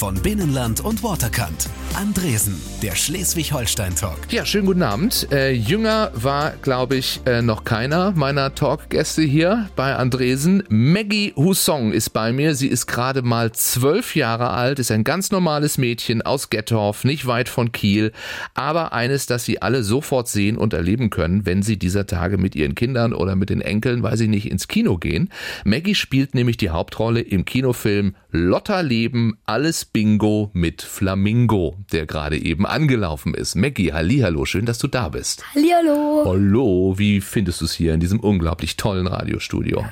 [0.00, 1.68] von Binnenland und Waterkant.
[1.94, 4.16] Andresen, der Schleswig-Holstein-Talk.
[4.30, 5.28] Ja, schönen guten Abend.
[5.30, 10.62] Äh, jünger war, glaube ich, äh, noch keiner meiner Talkgäste hier bei Andresen.
[10.70, 12.54] Maggie Husong ist bei mir.
[12.54, 17.26] Sie ist gerade mal zwölf Jahre alt, ist ein ganz normales Mädchen aus Gettorf, nicht
[17.26, 18.12] weit von Kiel.
[18.54, 22.56] Aber eines, das Sie alle sofort sehen und erleben können, wenn Sie dieser Tage mit
[22.56, 25.28] Ihren Kindern oder mit den Enkeln, weiß ich nicht, ins Kino gehen.
[25.66, 32.38] Maggie spielt nämlich die Hauptrolle im Kinofilm Lotta Leben, alles Bingo mit Flamingo der gerade
[32.40, 33.56] eben angelaufen ist.
[33.56, 35.42] Maggie, hallo, schön, dass du da bist.
[35.54, 36.22] Hallihallo.
[36.26, 39.84] Hallo, wie findest du es hier in diesem unglaublich tollen Radiostudio?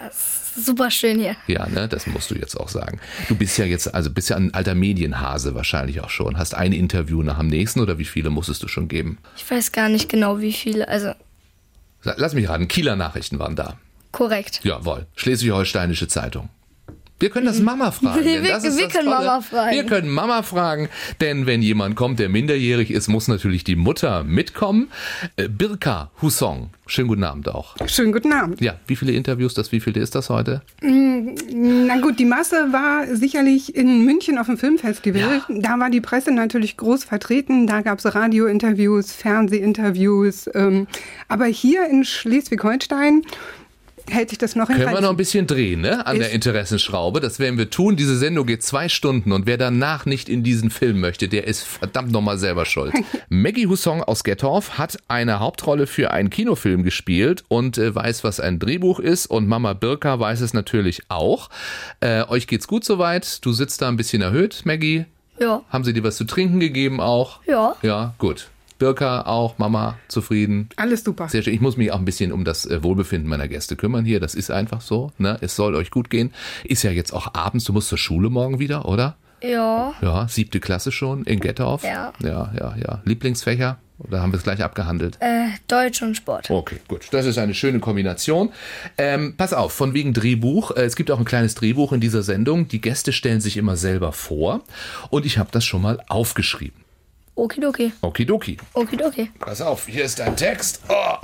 [0.57, 1.37] Super schön hier.
[1.49, 3.01] Ja, ne, das musst du jetzt auch sagen.
[3.29, 6.39] Du bist ja jetzt, also bist ja ein alter Medienhase wahrscheinlich auch schon.
[6.39, 9.19] Hast ein Interview nach dem nächsten oder wie viele musstest du schon geben?
[9.37, 10.87] Ich weiß gar nicht genau, wie viele.
[10.89, 11.13] Also
[12.05, 13.79] Lass mich raten, Kieler Nachrichten waren da.
[14.13, 14.61] korrekt.
[14.63, 16.49] Jawohl, Schleswig-Holsteinische Zeitung.
[17.21, 18.23] Wir können das Mama fragen.
[18.25, 19.27] denn Wir- das ist wir das können Tolle.
[19.27, 19.75] Mama fragen.
[19.77, 20.89] Wir können Mama fragen,
[21.21, 24.89] denn wenn jemand kommt, der minderjährig ist, muss natürlich die Mutter mitkommen.
[25.37, 27.75] Äh, Birka Husong, schönen guten Abend auch.
[27.89, 28.61] Schönen guten Abend.
[28.61, 30.63] Ja, wie viele Interviews, das wievielte ist das heute?
[30.81, 35.21] Na gut, die Masse war sicherlich in München auf dem Filmfestival.
[35.21, 35.45] Ja.
[35.49, 37.67] Da war die Presse natürlich groß vertreten.
[37.67, 40.49] Da gab es Radiointerviews, Fernsehinterviews.
[40.55, 40.87] Ähm,
[41.29, 43.23] aber hier in Schleswig-Holstein
[44.11, 45.03] hält sich das noch in Können wir Grenzen.
[45.05, 46.07] noch ein bisschen drehen, ne?
[46.07, 47.21] An der Ist- Interessenschraube.
[47.21, 47.97] Das werden wir tun.
[47.97, 51.63] Diese Sendung geht zwei Stunden und wer danach nicht in diesen Film möchte, der ist
[51.63, 52.93] verdammt nochmal selber schuld.
[53.29, 58.41] Maggie Husong aus Gettorf hat eine Hauptrolle für einen Kinofilm gespielt und äh, weiß, was
[58.41, 59.27] ein Drehbuch ist.
[59.27, 61.49] Und Mama Birka weiß es natürlich auch.
[62.01, 63.45] Äh, euch geht's gut soweit.
[63.45, 65.05] Du sitzt da ein bisschen erhöht, Maggie.
[65.41, 65.63] Ja.
[65.71, 67.41] Haben sie dir was zu trinken gegeben auch?
[67.47, 67.77] Ja.
[67.83, 68.49] Ja, gut.
[68.79, 70.69] Birka auch, Mama zufrieden.
[70.77, 71.29] Alles super.
[71.29, 71.55] Sehr schön.
[71.55, 74.21] Ich muss mich auch ein bisschen um das äh, Wohlbefinden meiner Gäste kümmern hier.
[74.21, 75.11] Das ist einfach so.
[75.19, 75.37] Ne?
[75.41, 76.33] Es soll euch gut gehen.
[76.65, 77.65] Ist ja jetzt auch abends.
[77.65, 79.17] Du musst zur Schule morgen wieder, oder?
[79.43, 79.95] Ja.
[80.01, 81.85] Ja, siebte Klasse schon in Gettorf.
[81.85, 82.13] Ja.
[82.23, 83.03] Ja, ja, ja.
[83.05, 83.79] Lieblingsfächer?
[83.99, 85.17] Oder haben wir es gleich abgehandelt?
[85.21, 86.49] Äh, Deutsch und Sport.
[86.51, 87.09] Okay, gut.
[87.11, 88.51] Das ist eine schöne Kombination.
[88.97, 90.71] Ähm, pass auf, von wegen Drehbuch.
[90.71, 92.69] Äh, Es gibt auch ein kleines Drehbuch in dieser Sendung.
[92.69, 94.63] Die Gäste stellen sich immer selber vor.
[95.11, 96.85] Und ich habe das schon mal aufgeschrieben.
[97.39, 97.93] Okidoki.
[98.01, 98.57] Okidoki.
[98.75, 99.31] Okidoki.
[99.39, 100.81] Pass auf, hier ist dein Text.
[100.89, 101.15] Oh,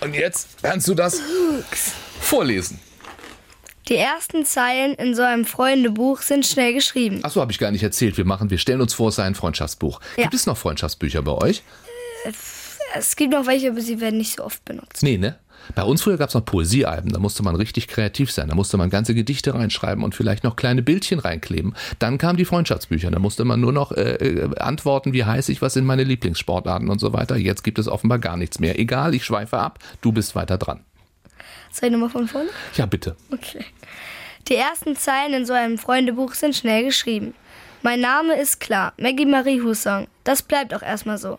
[0.00, 1.20] und jetzt kannst du das
[2.20, 2.80] vorlesen.
[3.88, 7.20] Die ersten Zeilen in so einem Freundebuch sind schnell geschrieben.
[7.24, 8.16] Achso, habe ich gar nicht erzählt.
[8.16, 10.00] Wir machen, wir stellen uns vor, es sei ein Freundschaftsbuch.
[10.16, 10.24] Ja.
[10.24, 11.62] Gibt es noch Freundschaftsbücher bei euch?
[12.94, 15.04] Es gibt noch welche, aber sie werden nicht so oft benutzt.
[15.04, 15.38] Nee, ne?
[15.74, 18.48] Bei uns früher gab es noch Poesiealben, da musste man richtig kreativ sein.
[18.48, 21.74] Da musste man ganze Gedichte reinschreiben und vielleicht noch kleine Bildchen reinkleben.
[21.98, 25.62] Dann kamen die Freundschaftsbücher, da musste man nur noch äh, äh, antworten, wie heiß ich,
[25.62, 27.36] was sind meine Lieblingssportarten und so weiter.
[27.36, 28.78] Jetzt gibt es offenbar gar nichts mehr.
[28.78, 30.84] Egal, ich schweife ab, du bist weiter dran.
[31.70, 32.48] Soll ich nochmal von vorne?
[32.74, 33.16] Ja, bitte.
[33.32, 33.64] Okay.
[34.48, 37.34] Die ersten Zeilen in so einem Freundebuch sind schnell geschrieben.
[37.82, 40.06] Mein Name ist klar, Maggie Marie Husong.
[40.24, 41.38] Das bleibt auch erstmal so.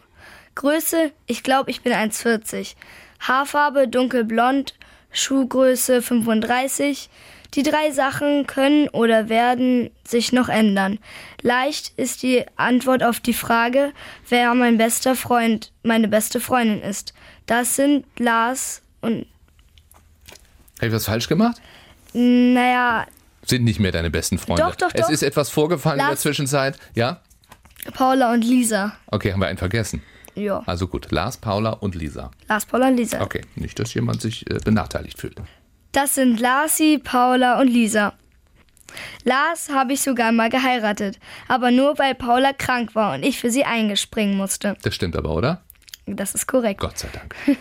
[0.56, 2.76] Größe, ich glaube, ich bin 1,40.
[3.22, 4.74] Haarfarbe dunkelblond,
[5.12, 7.10] Schuhgröße 35.
[7.54, 11.00] Die drei Sachen können oder werden sich noch ändern.
[11.42, 13.92] Leicht ist die Antwort auf die Frage,
[14.30, 17.14] wer mein bester Freund, meine beste Freundin ist.
[17.48, 19.26] Das sind Lars und,
[20.78, 21.58] Habe ich was falsch gemacht?
[22.14, 23.06] naja,
[23.46, 24.64] Sind nicht mehr deine besten Freunde.
[24.64, 25.10] Doch, doch, Es doch.
[25.10, 26.78] ist etwas vorgefallen in der Lars- Zwischenzeit.
[26.96, 27.20] Ja?
[27.94, 28.94] Paula und Lisa.
[29.08, 30.02] Okay, haben wir einen vergessen.
[30.36, 32.32] Ja, Also gut, Lars, Paula und Lisa.
[32.48, 33.22] Lars, Paula und Lisa.
[33.22, 35.36] Okay, nicht, dass jemand sich äh, benachteiligt fühlt.
[35.92, 38.14] Das sind Larsi, Paula und Lisa.
[39.24, 43.50] Lars habe ich sogar mal geheiratet, aber nur weil Paula krank war und ich für
[43.50, 44.76] sie eingespringen musste.
[44.84, 45.62] Das stimmt aber, oder?
[46.06, 46.80] Das ist korrekt.
[46.82, 47.36] Gott sei Dank.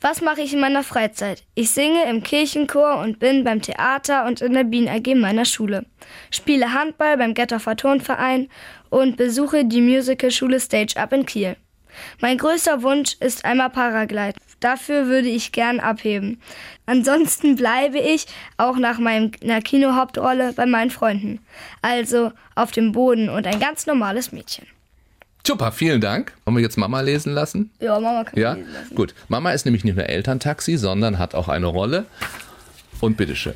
[0.00, 1.44] Was mache ich in meiner Freizeit?
[1.54, 5.86] Ich singe im Kirchenchor und bin beim Theater und in der Bien AG meiner Schule.
[6.32, 8.48] Spiele Handball beim Gettorfer Turnverein
[8.92, 11.56] und besuche die Musicalschule Stage Up in Kiel.
[12.20, 14.34] Mein größter Wunsch ist einmal Paraglide.
[14.60, 16.40] Dafür würde ich gern abheben.
[16.86, 18.26] Ansonsten bleibe ich
[18.58, 21.40] auch nach meiner Kinohauptrolle bei meinen Freunden.
[21.80, 24.66] Also auf dem Boden und ein ganz normales Mädchen.
[25.46, 26.32] Super, vielen Dank.
[26.44, 27.70] Wollen wir jetzt Mama lesen lassen?
[27.80, 28.52] Ja, Mama kann Ja?
[28.52, 28.94] lesen lassen.
[28.94, 29.14] Gut.
[29.28, 32.04] Mama ist nämlich nicht nur Elterntaxi, sondern hat auch eine Rolle.
[33.00, 33.54] Und bitteschön.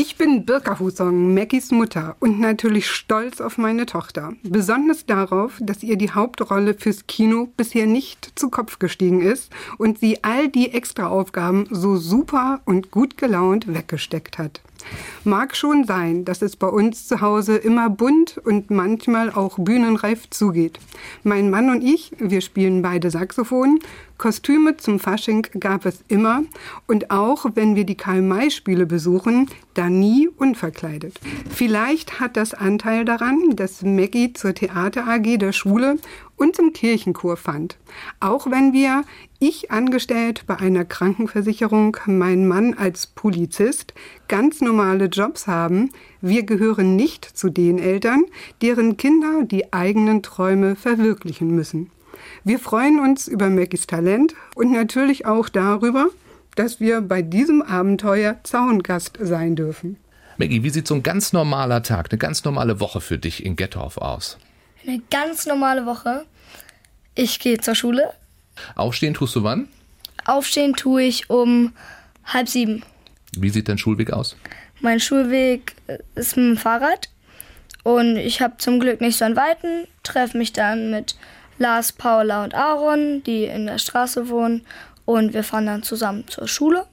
[0.00, 4.32] Ich bin Birka Husong, Maggies Mutter und natürlich stolz auf meine Tochter.
[4.44, 9.98] Besonders darauf, dass ihr die Hauptrolle fürs Kino bisher nicht zu Kopf gestiegen ist und
[9.98, 14.60] sie all die Extraaufgaben so super und gut gelaunt weggesteckt hat.
[15.24, 20.30] Mag schon sein, dass es bei uns zu Hause immer bunt und manchmal auch bühnenreif
[20.30, 20.78] zugeht.
[21.22, 23.80] Mein Mann und ich, wir spielen beide Saxophon.
[24.16, 26.42] Kostüme zum Fasching gab es immer
[26.86, 31.20] und auch wenn wir die Karl-May-Spiele besuchen, da nie unverkleidet.
[31.48, 35.98] Vielleicht hat das Anteil daran, dass Maggie zur Theater AG der Schule
[36.38, 37.76] und im Kirchenchor fand.
[38.20, 39.02] Auch wenn wir,
[39.38, 43.92] ich angestellt bei einer Krankenversicherung, mein Mann als Polizist,
[44.28, 45.90] ganz normale Jobs haben,
[46.20, 48.24] wir gehören nicht zu den Eltern,
[48.62, 51.90] deren Kinder die eigenen Träume verwirklichen müssen.
[52.44, 56.08] Wir freuen uns über Maggies Talent und natürlich auch darüber,
[56.54, 59.96] dass wir bei diesem Abenteuer Zaungast sein dürfen.
[60.38, 63.56] Maggie, wie sieht so ein ganz normaler Tag, eine ganz normale Woche für dich in
[63.56, 64.38] Gettorf aus?
[64.88, 66.24] Eine ganz normale Woche.
[67.14, 68.10] Ich gehe zur Schule.
[68.74, 69.68] Aufstehen tust du wann?
[70.24, 71.74] Aufstehen tue ich um
[72.24, 72.82] halb sieben.
[73.36, 74.34] Wie sieht dein Schulweg aus?
[74.80, 75.76] Mein Schulweg
[76.14, 77.10] ist mit dem Fahrrad
[77.82, 79.86] und ich habe zum Glück nicht so einen weiten.
[80.04, 81.16] Treffe mich dann mit
[81.58, 84.64] Lars, Paula und Aaron, die in der Straße wohnen
[85.04, 86.86] und wir fahren dann zusammen zur Schule.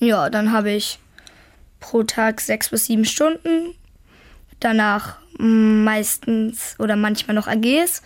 [0.00, 0.98] Ja, dann habe ich
[1.78, 3.76] pro Tag sechs bis sieben Stunden.
[4.60, 8.02] Danach meistens oder manchmal noch AGs.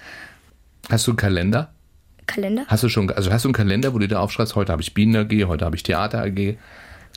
[0.89, 1.73] Hast du einen Kalender?
[2.27, 2.65] Kalender?
[2.69, 4.95] Hast du schon, also hast du einen Kalender, wo du da aufschreibst, heute habe ich
[4.95, 6.57] Bienen AG, heute habe ich Theater AG?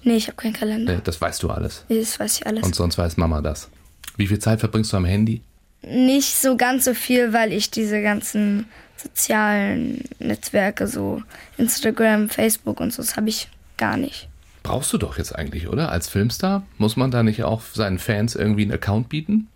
[0.03, 0.95] Nee, ich habe keinen Kalender.
[0.95, 1.85] Nee, das weißt du alles.
[1.89, 2.63] Nee, das weiß ich alles.
[2.63, 3.69] Und sonst weiß Mama das.
[4.17, 5.41] Wie viel Zeit verbringst du am Handy?
[5.81, 11.21] Nicht so ganz so viel, weil ich diese ganzen sozialen Netzwerke, so
[11.57, 14.29] Instagram, Facebook und so, das habe ich gar nicht.
[14.63, 15.91] Brauchst du doch jetzt eigentlich, oder?
[15.91, 19.49] Als Filmstar muss man da nicht auch seinen Fans irgendwie einen Account bieten?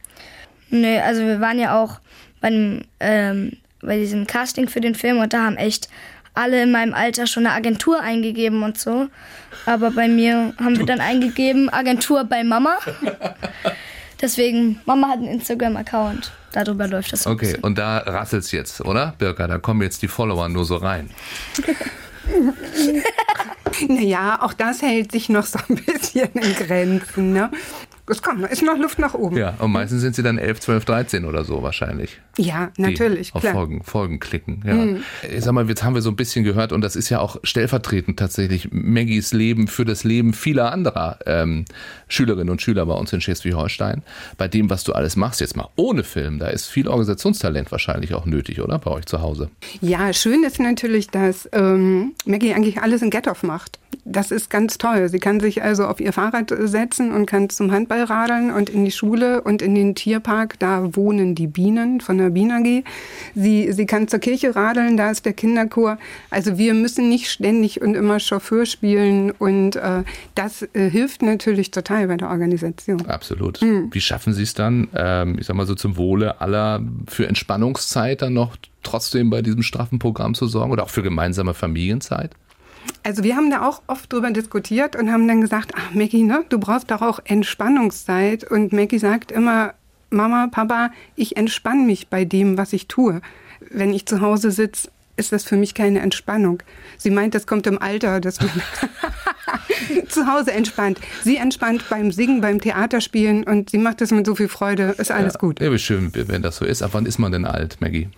[0.69, 1.99] Nee, also wir waren ja auch
[2.41, 5.87] bei, dem, ähm, bei diesem Casting für den Film und da haben echt
[6.33, 9.07] alle in meinem Alter schon eine Agentur eingegeben und so.
[9.65, 12.77] Aber bei mir haben wir dann eingegeben, Agentur bei Mama.
[14.21, 16.31] Deswegen, Mama hat einen Instagram-Account.
[16.51, 17.27] Darüber läuft das.
[17.27, 19.13] Okay, und da rasselt es jetzt, oder?
[19.17, 21.11] Birka, da kommen jetzt die Follower nur so rein.
[23.87, 27.33] naja, auch das hält sich noch so ein bisschen in Grenzen.
[27.33, 27.51] Ne?
[28.09, 29.35] Es kommt, ist noch Luft nach oben.
[29.35, 32.21] Ja, und meistens sind sie dann 11, 12, 13 oder so wahrscheinlich.
[32.37, 33.35] Ja, natürlich.
[33.35, 33.53] auf klar.
[33.53, 34.63] Folgen, Folgen klicken.
[34.65, 34.73] Ja.
[34.73, 35.03] Mhm.
[35.29, 37.37] Ich sag mal, jetzt haben wir so ein bisschen gehört und das ist ja auch
[37.43, 41.65] stellvertretend tatsächlich Maggies Leben für das Leben vieler anderer ähm,
[42.07, 44.03] Schülerinnen und Schüler bei uns in Schleswig-Holstein.
[44.37, 48.13] Bei dem, was du alles machst, jetzt mal ohne Film, da ist viel Organisationstalent wahrscheinlich
[48.13, 48.79] auch nötig, oder?
[48.79, 49.49] Bei euch zu Hause.
[49.81, 53.79] Ja, schön ist natürlich, dass ähm, Maggie eigentlich alles in Gettoff macht.
[54.05, 55.09] Das ist ganz toll.
[55.09, 58.85] Sie kann sich also auf ihr Fahrrad setzen und kann zum Handball radeln und in
[58.85, 60.59] die Schule und in den Tierpark.
[60.59, 62.83] Da wohnen die Bienen von der Bienen AG.
[63.35, 65.97] Sie, sie kann zur Kirche radeln, da ist der Kinderchor.
[66.29, 70.03] Also wir müssen nicht ständig und immer Chauffeur spielen und äh,
[70.35, 73.05] das äh, hilft natürlich total bei der Organisation.
[73.05, 73.61] Absolut.
[73.61, 73.89] Mhm.
[73.91, 78.21] Wie schaffen Sie es dann, ähm, ich sag mal so zum Wohle aller für Entspannungszeit
[78.21, 82.35] dann noch trotzdem bei diesem straffen Programm zu sorgen oder auch für gemeinsame Familienzeit?
[83.03, 86.43] Also wir haben da auch oft drüber diskutiert und haben dann gesagt, ach Maggie, ne,
[86.49, 88.43] du brauchst doch auch Entspannungszeit.
[88.43, 89.73] Und Maggie sagt immer,
[90.09, 93.21] Mama, Papa, ich entspanne mich bei dem, was ich tue.
[93.71, 96.61] Wenn ich zu Hause sitze, ist das für mich keine Entspannung.
[96.97, 98.51] Sie meint, das kommt im Alter, dass man
[100.07, 100.99] zu Hause entspannt.
[101.23, 104.95] Sie entspannt beim Singen, beim Theaterspielen und sie macht das mit so viel Freude.
[104.97, 105.59] Ist alles ja, gut.
[105.59, 106.83] Ja, wie schön, wenn das so ist.
[106.83, 108.09] Ab wann ist man denn alt, Maggie?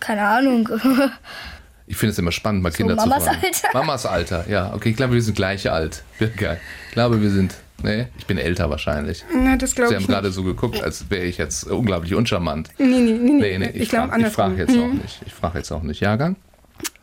[0.00, 0.68] Keine Ahnung.
[1.92, 3.44] Ich finde es immer spannend, mal so Kinder Mamas zu fragen.
[3.44, 3.68] Alter.
[3.74, 4.72] Mamas Alter, ja.
[4.74, 6.04] Okay, ich glaube, wir sind gleich alt.
[6.38, 6.58] Geil.
[6.88, 7.54] Ich glaube, wir sind.
[7.82, 9.26] Nee, ich bin älter wahrscheinlich.
[9.34, 10.02] Na, das glaube Sie ich.
[10.04, 12.70] haben gerade so geguckt, als wäre ich jetzt unglaublich uncharmant.
[12.78, 13.32] Nee, nee, nee.
[13.32, 15.20] nee, nee ich, ich frage frag jetzt auch nicht.
[15.26, 16.00] Ich frage jetzt auch nicht.
[16.00, 16.36] Jahrgang?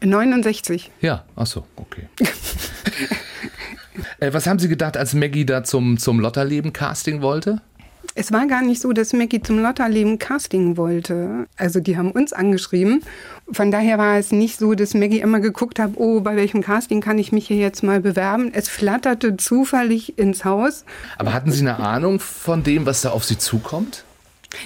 [0.02, 0.90] 69.
[1.02, 2.08] Ja, ach so, okay.
[4.20, 7.62] äh, was haben Sie gedacht, als Maggie da zum, zum Lotterleben-Casting wollte?
[8.20, 11.48] Es war gar nicht so, dass Maggie zum Lotterleben Casting wollte.
[11.56, 13.02] Also die haben uns angeschrieben.
[13.50, 17.00] Von daher war es nicht so, dass Maggie immer geguckt hat, oh, bei welchem Casting
[17.00, 18.52] kann ich mich hier jetzt mal bewerben.
[18.54, 20.84] Es flatterte zufällig ins Haus.
[21.18, 24.04] Aber hatten Sie eine Ahnung von dem, was da auf Sie zukommt?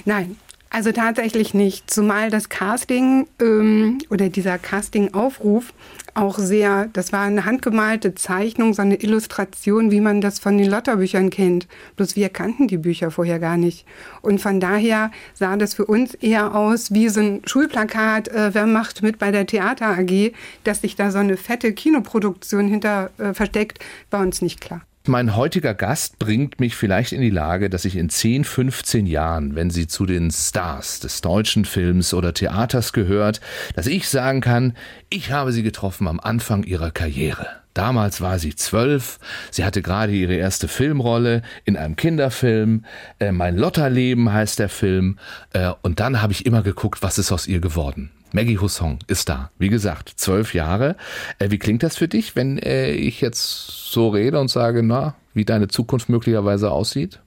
[0.04, 0.36] Nein,
[0.74, 5.72] also tatsächlich nicht, zumal das Casting ähm, oder dieser Casting-Aufruf
[6.16, 10.70] auch sehr, das war eine handgemalte Zeichnung, so eine Illustration, wie man das von den
[10.70, 11.68] Lotterbüchern kennt.
[11.96, 13.86] Bloß wir kannten die Bücher vorher gar nicht.
[14.22, 18.66] Und von daher sah das für uns eher aus wie so ein Schulplakat, äh, wer
[18.66, 23.36] macht mit bei der Theater AG, dass sich da so eine fette Kinoproduktion hinter äh,
[23.36, 23.78] versteckt,
[24.10, 24.82] war uns nicht klar.
[25.06, 29.54] Mein heutiger Gast bringt mich vielleicht in die Lage, dass ich in 10, 15 Jahren,
[29.54, 33.42] wenn sie zu den Stars des deutschen Films oder Theaters gehört,
[33.76, 34.78] dass ich sagen kann,
[35.10, 37.48] ich habe sie getroffen am Anfang ihrer Karriere.
[37.74, 39.20] Damals war sie zwölf,
[39.52, 42.86] sie hatte gerade ihre erste Filmrolle in einem Kinderfilm,
[43.20, 45.20] äh, Mein Lotterleben heißt der Film,
[45.52, 48.10] äh, und dann habe ich immer geguckt, was ist aus ihr geworden.
[48.34, 50.96] Maggie Husson ist da, wie gesagt, zwölf Jahre.
[51.38, 55.14] Äh, wie klingt das für dich, wenn äh, ich jetzt so rede und sage, na,
[55.36, 57.20] wie deine Zukunft möglicherweise aussieht?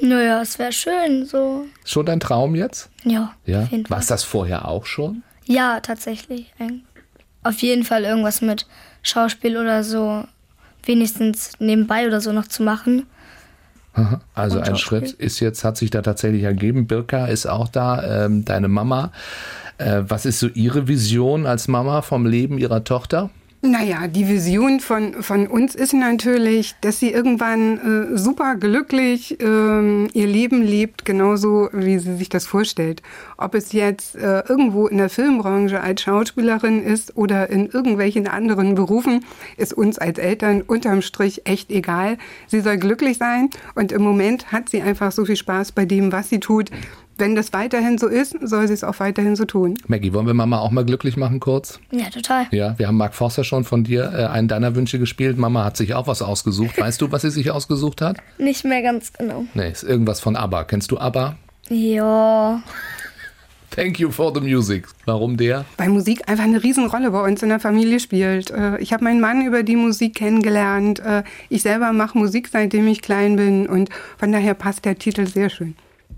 [0.00, 1.66] Naja, es wäre schön, so.
[1.84, 2.88] Schon dein Traum jetzt?
[3.04, 3.68] Ja, Ja.
[3.88, 5.22] War es das vorher auch schon?
[5.44, 6.52] Ja, tatsächlich.
[7.42, 8.66] Auf jeden Fall irgendwas mit
[9.02, 10.24] Schauspiel oder so,
[10.84, 13.06] wenigstens nebenbei oder so noch zu machen.
[14.34, 14.76] Also Und ein.
[14.76, 16.86] Schritt ist jetzt, hat sich da tatsächlich ergeben.
[16.86, 19.12] Birka ist auch da, ähm, deine Mama.
[19.78, 23.30] Äh, was ist so Ihre Vision als Mama vom Leben Ihrer Tochter?
[23.66, 27.78] Naja, die Vision von, von uns ist natürlich, dass sie irgendwann
[28.12, 33.00] äh, super glücklich ähm, ihr Leben lebt, genauso wie sie sich das vorstellt.
[33.38, 38.74] Ob es jetzt äh, irgendwo in der Filmbranche als Schauspielerin ist oder in irgendwelchen anderen
[38.74, 39.24] Berufen,
[39.56, 42.18] ist uns als Eltern unterm Strich echt egal.
[42.48, 46.12] Sie soll glücklich sein und im Moment hat sie einfach so viel Spaß bei dem,
[46.12, 46.70] was sie tut.
[47.16, 49.74] Wenn das weiterhin so ist, soll sie es auch weiterhin so tun.
[49.86, 51.78] Maggie, wollen wir Mama auch mal glücklich machen kurz?
[51.92, 52.46] Ja, total.
[52.50, 55.38] Ja, wir haben Mark Forster schon von dir äh, einen deiner Wünsche gespielt.
[55.38, 56.78] Mama hat sich auch was ausgesucht.
[56.80, 58.16] Weißt du, was sie sich ausgesucht hat?
[58.38, 59.44] Nicht mehr ganz genau.
[59.54, 60.64] Nee, ist irgendwas von ABBA.
[60.64, 61.36] Kennst du ABBA?
[61.68, 62.62] Ja,
[63.70, 64.86] Thank you for the music.
[65.04, 65.64] Warum der?
[65.78, 68.50] weil Musik einfach eine Riesenrolle bei uns in der Familie spielt.
[68.52, 71.00] Äh, Ich habe meinen Mann über die Musik kennengelernt.
[71.00, 75.26] Äh, Ich selber mache Musik, seitdem ich klein bin und von daher passt der Titel
[75.26, 75.74] sehr schön.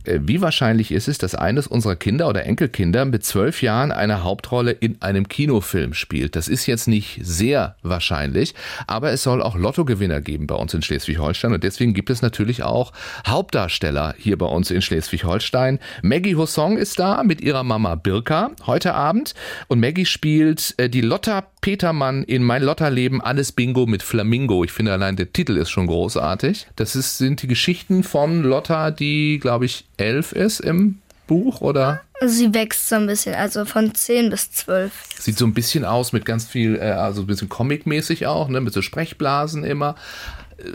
[0.07, 4.23] Äh, Wie wahrscheinlich ist es, dass eines unserer Kinder oder Enkelkinder mit zwölf Jahren eine
[4.23, 6.37] Hauptrolle in einem Kinofilm spielt?
[6.37, 8.55] Das ist jetzt nicht sehr wahrscheinlich,
[8.87, 12.63] aber es soll auch Lottogewinner geben bei uns in Schleswig-Holstein und deswegen gibt es natürlich
[12.63, 12.93] auch
[13.27, 15.79] Hauptdarsteller hier bei uns in Schleswig-Holstein.
[16.03, 19.35] Maggie Hussong ist da mit ihrer Mama Birka heute Abend
[19.69, 24.62] und Maggie spielt äh, die Lotta Petermann in Mein Lotterleben alles Bingo mit Flamingo.
[24.62, 26.68] Ich finde allein der Titel ist schon großartig.
[26.76, 32.02] Das ist, sind die Geschichten von Lotta, die, glaube ich, elf ist im Buch, oder?
[32.25, 34.92] sie wächst so ein bisschen, also von 10 bis 12.
[35.18, 38.61] Sieht so ein bisschen aus mit ganz viel, äh, also ein bisschen Comic-mäßig auch, ne?
[38.61, 39.96] mit so Sprechblasen immer.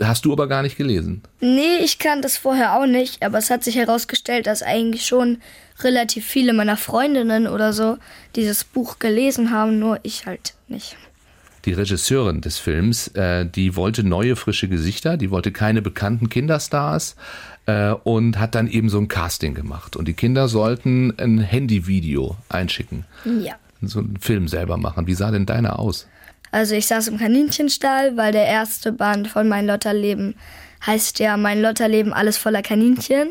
[0.00, 1.22] Hast du aber gar nicht gelesen.
[1.40, 5.38] Nee, ich kannte es vorher auch nicht, aber es hat sich herausgestellt, dass eigentlich schon
[5.84, 7.98] relativ viele meiner Freundinnen oder so
[8.36, 10.96] dieses Buch gelesen haben, nur ich halt nicht.
[11.64, 17.14] Die Regisseurin des Films, äh, die wollte neue, frische Gesichter, die wollte keine bekannten Kinderstars
[17.66, 19.94] äh, und hat dann eben so ein Casting gemacht.
[19.94, 23.54] Und die Kinder sollten ein Handyvideo einschicken, Ja.
[23.80, 25.06] so einen Film selber machen.
[25.06, 26.08] Wie sah denn deiner aus?
[26.50, 30.34] Also ich saß im Kaninchenstall, weil der erste Band von Mein Lotterleben
[30.84, 33.30] heißt ja Mein Lotterleben alles voller Kaninchen.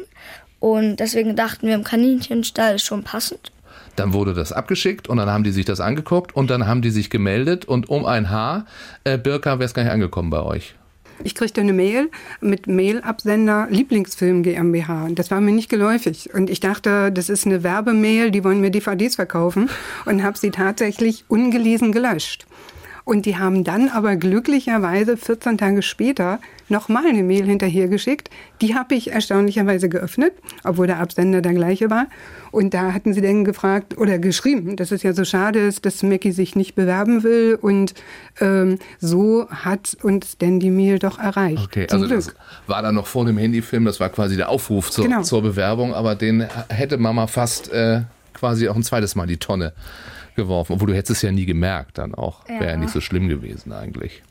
[0.61, 3.51] Und deswegen dachten wir, im Kaninchenstall ist schon passend.
[3.97, 6.91] Dann wurde das abgeschickt und dann haben die sich das angeguckt und dann haben die
[6.91, 8.65] sich gemeldet und um ein Haar,
[9.03, 10.75] äh, Birka, wäre es gar nicht angekommen bei euch.
[11.23, 15.09] Ich kriegte eine Mail mit Mailabsender Lieblingsfilm GmbH.
[15.11, 16.33] Das war mir nicht geläufig.
[16.33, 19.69] Und ich dachte, das ist eine Werbemail, die wollen mir DVDs verkaufen.
[20.05, 22.47] Und habe sie tatsächlich ungelesen gelöscht.
[23.03, 26.39] Und die haben dann aber glücklicherweise 14 Tage später
[26.70, 28.29] nochmal eine Mail hinterhergeschickt.
[28.62, 32.08] Die habe ich erstaunlicherweise geöffnet, obwohl der Absender der gleiche war.
[32.51, 36.03] Und da hatten sie dann gefragt oder geschrieben, dass es ja so schade ist, dass
[36.03, 37.58] Mackie sich nicht bewerben will.
[37.62, 37.93] Und
[38.39, 41.63] ähm, so hat uns denn die Mail doch erreicht.
[41.65, 42.38] Okay, Zum also das Glück.
[42.67, 45.22] war dann noch vor dem Handyfilm, das war quasi der Aufruf zur, Genau.
[45.24, 48.01] zur Bewerbung, aber den hätte Mama fast äh,
[48.34, 49.74] quasi auch ein zweites Mal die Tonne
[50.35, 50.73] geworfen.
[50.73, 52.47] Obwohl du hättest es ja nie gemerkt dann auch.
[52.47, 52.77] Wäre ja Ja.
[52.77, 54.21] nicht so schlimm gewesen eigentlich.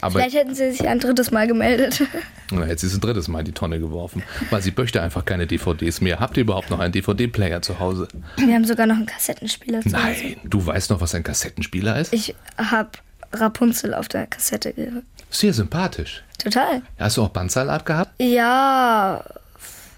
[0.00, 2.02] Aber Vielleicht hätten sie sich ein drittes Mal gemeldet.
[2.50, 5.46] na, jetzt ist ein drittes Mal in die Tonne geworfen, weil sie möchte einfach keine
[5.46, 6.18] DVDs mehr.
[6.18, 8.08] Habt ihr überhaupt noch einen DVD-Player zu Hause?
[8.36, 10.22] Wir haben sogar noch einen Kassettenspieler zu Hause.
[10.24, 12.12] Nein, du weißt noch, was ein Kassettenspieler ist?
[12.12, 12.90] Ich habe
[13.32, 15.04] Rapunzel auf der Kassette gehört.
[15.30, 16.24] Sehr sympathisch.
[16.38, 16.82] Total.
[16.98, 18.20] Hast du auch Bandsalat gehabt?
[18.20, 19.22] Ja,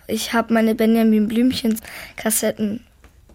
[0.06, 1.80] ich habe meine Benjamin Blümchen
[2.16, 2.80] Kassetten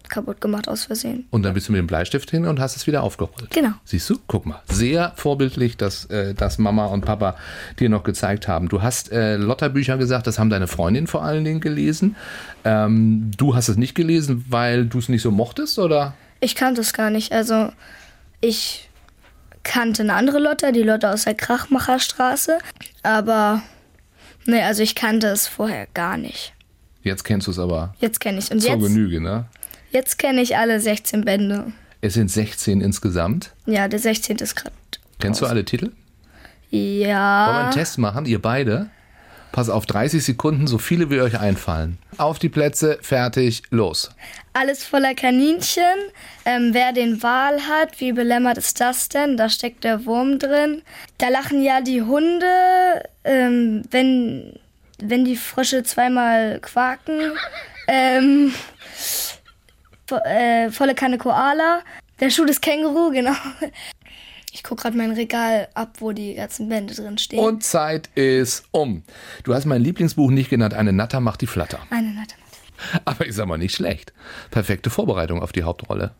[0.08, 1.26] kaputt gemacht aus Versehen.
[1.30, 3.50] Und dann bist du mit dem Bleistift hin und hast es wieder aufgerollt.
[3.50, 3.72] Genau.
[3.84, 4.18] Siehst du?
[4.26, 4.62] Guck mal.
[4.70, 7.36] Sehr vorbildlich, dass, äh, dass Mama und Papa
[7.78, 8.68] dir noch gezeigt haben.
[8.68, 12.16] Du hast äh, Lotterbücher gesagt, das haben deine Freundin vor allen Dingen gelesen.
[12.64, 16.14] Ähm, du hast es nicht gelesen, weil du es nicht so mochtest, oder?
[16.40, 17.32] Ich kannte es gar nicht.
[17.32, 17.70] Also
[18.40, 18.88] ich
[19.64, 22.58] kannte eine andere Lotte, die Lotte aus der Krachmacherstraße.
[23.02, 23.62] Aber
[24.46, 26.54] nee, also ich kannte es vorher gar nicht.
[27.02, 28.50] Jetzt kennst du es aber Jetzt kenne ich es.
[28.50, 29.46] Und zur jetzt, Genüge, ne?
[29.90, 31.72] Jetzt kenne ich alle 16 Bände.
[32.00, 33.52] Es sind 16 insgesamt.
[33.66, 34.36] Ja, der 16.
[34.38, 34.74] ist gerade.
[35.20, 35.86] Kennst du alle Titel?
[36.70, 37.60] Wollen wir Ja.
[37.62, 38.90] einen Test machen, ihr beide?
[39.50, 41.96] Pass auf, 30 Sekunden, so viele wie euch einfallen.
[42.18, 44.10] Auf die Plätze, fertig, los.
[44.52, 45.82] Alles voller Kaninchen.
[46.44, 49.36] Ähm, wer den Wal hat, wie belämmert ist das denn?
[49.38, 50.82] Da steckt der Wurm drin.
[51.16, 52.46] Da lachen ja die Hunde,
[53.24, 54.52] ähm, wenn,
[55.02, 57.32] wenn die Frösche zweimal quaken.
[57.88, 58.52] Ähm,
[60.10, 61.80] äh, volle Kanne Koala.
[62.20, 63.34] Der Schuh des Känguru, genau.
[64.52, 67.38] Ich gucke gerade mein Regal ab, wo die ganzen Bände drin stehen.
[67.38, 69.02] Und Zeit ist um.
[69.44, 71.78] Du hast mein Lieblingsbuch nicht genannt, eine Natter macht die Flatter.
[71.90, 72.34] Eine Natter.
[73.04, 74.12] Aber ist aber nicht schlecht.
[74.50, 76.12] Perfekte Vorbereitung auf die Hauptrolle.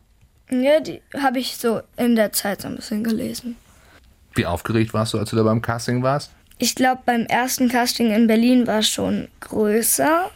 [0.50, 3.56] Ja, die habe ich so in der Zeit so ein bisschen gelesen.
[4.34, 6.30] Wie aufgeregt warst du, als du da beim Casting warst?
[6.58, 10.30] Ich glaube, beim ersten Casting in Berlin war es schon größer.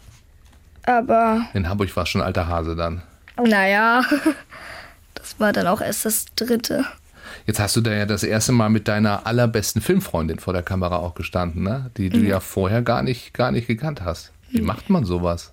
[0.85, 3.03] Aber In Hamburg war es schon alter Hase dann.
[3.37, 4.03] Naja,
[5.15, 6.85] das war dann auch erst das dritte.
[7.47, 10.97] Jetzt hast du da ja das erste Mal mit deiner allerbesten Filmfreundin vor der Kamera
[10.97, 11.91] auch gestanden, ne?
[11.97, 14.33] die du ja vorher gar nicht, gar nicht gekannt hast.
[14.51, 15.53] Wie macht man sowas?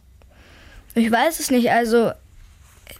[0.94, 2.12] Ich weiß es nicht, also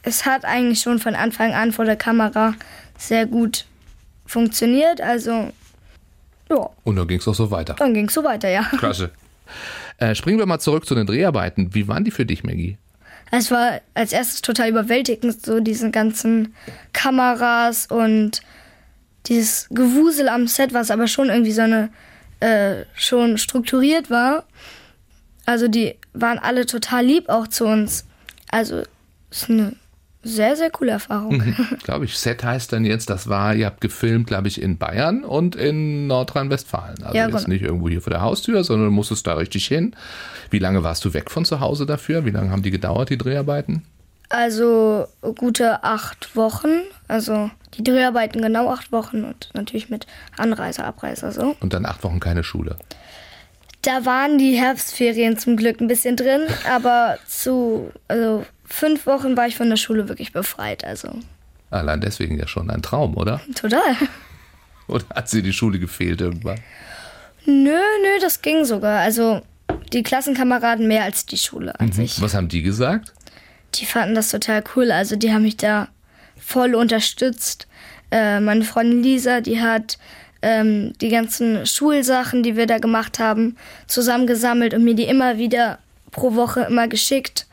[0.04, 2.54] es hat eigentlich schon von Anfang an vor der Kamera
[2.98, 3.66] sehr gut
[4.26, 5.02] funktioniert.
[5.02, 5.52] Also,
[6.50, 7.76] ja, Und dann ging es auch so weiter.
[7.76, 8.64] dann ging es so weiter, ja.
[8.78, 9.12] Klasse.
[9.98, 11.74] Äh, springen wir mal zurück zu den Dreharbeiten.
[11.74, 12.78] Wie waren die für dich, Maggie?
[13.32, 16.56] Es war als erstes total überwältigend, so diese ganzen
[16.94, 18.42] Kameras und
[19.28, 21.90] dieses Gewusel am Set, was aber schon irgendwie so eine,
[22.40, 24.46] äh, schon strukturiert war.
[25.46, 28.06] Also die waren alle total lieb auch zu uns.
[28.52, 28.84] Also
[29.30, 29.76] ist eine
[30.22, 31.42] sehr, sehr coole Erfahrung.
[31.84, 35.24] Glaube ich, Set heißt dann jetzt, das war, ihr habt gefilmt, glaube ich, in Bayern
[35.24, 37.04] und in Nordrhein-Westfalen.
[37.04, 37.48] Also Ja, jetzt genau.
[37.50, 39.96] nicht irgendwo hier vor der Haustür, sondern du musstest da richtig hin.
[40.50, 42.26] Wie lange warst du weg von zu Hause dafür?
[42.26, 43.84] Wie lange haben die gedauert, die Dreharbeiten?
[44.28, 45.08] Also
[45.38, 46.82] gute acht Wochen.
[47.08, 50.06] Also die Dreharbeiten genau acht Wochen und natürlich mit
[50.38, 51.56] Anreise, Abreise so.
[51.62, 52.78] Und dann acht Wochen keine Schule.
[53.82, 59.48] Da waren die Herbstferien zum Glück ein bisschen drin, aber zu also fünf Wochen war
[59.48, 60.84] ich von der Schule wirklich befreit.
[60.84, 61.10] Also
[61.72, 63.42] Allein deswegen ja schon ein Traum, oder?
[63.56, 63.96] total.
[64.88, 66.60] Oder hat sie die Schule gefehlt irgendwann?
[67.46, 69.00] Nö, nö, das ging sogar.
[69.00, 69.42] Also
[69.94, 72.22] die Klassenkameraden mehr als die Schule an sich.
[72.22, 73.14] Was haben die gesagt?
[73.76, 74.92] Die fanden das total cool.
[74.92, 75.90] Also die haben mich da
[76.38, 77.68] voll unterstützt.
[78.12, 80.00] Äh, meine Freundin Lisa, die hat
[80.42, 85.78] ähm, die ganzen Schulsachen, die wir da gemacht haben, zusammengesammelt und mir die immer wieder
[86.12, 87.46] pro Woche immer geschickt.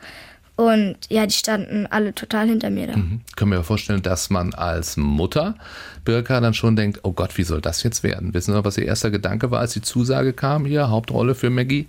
[0.57, 2.95] Und ja, die standen alle total hinter mir da.
[2.95, 5.55] Hm, Können wir vorstellen, dass man als Mutter
[6.03, 8.33] Birka dann schon denkt, oh Gott, wie soll das jetzt werden?
[8.33, 11.87] Wissen Sie was Ihr erster Gedanke war, als die Zusage kam hier, Hauptrolle für Maggie?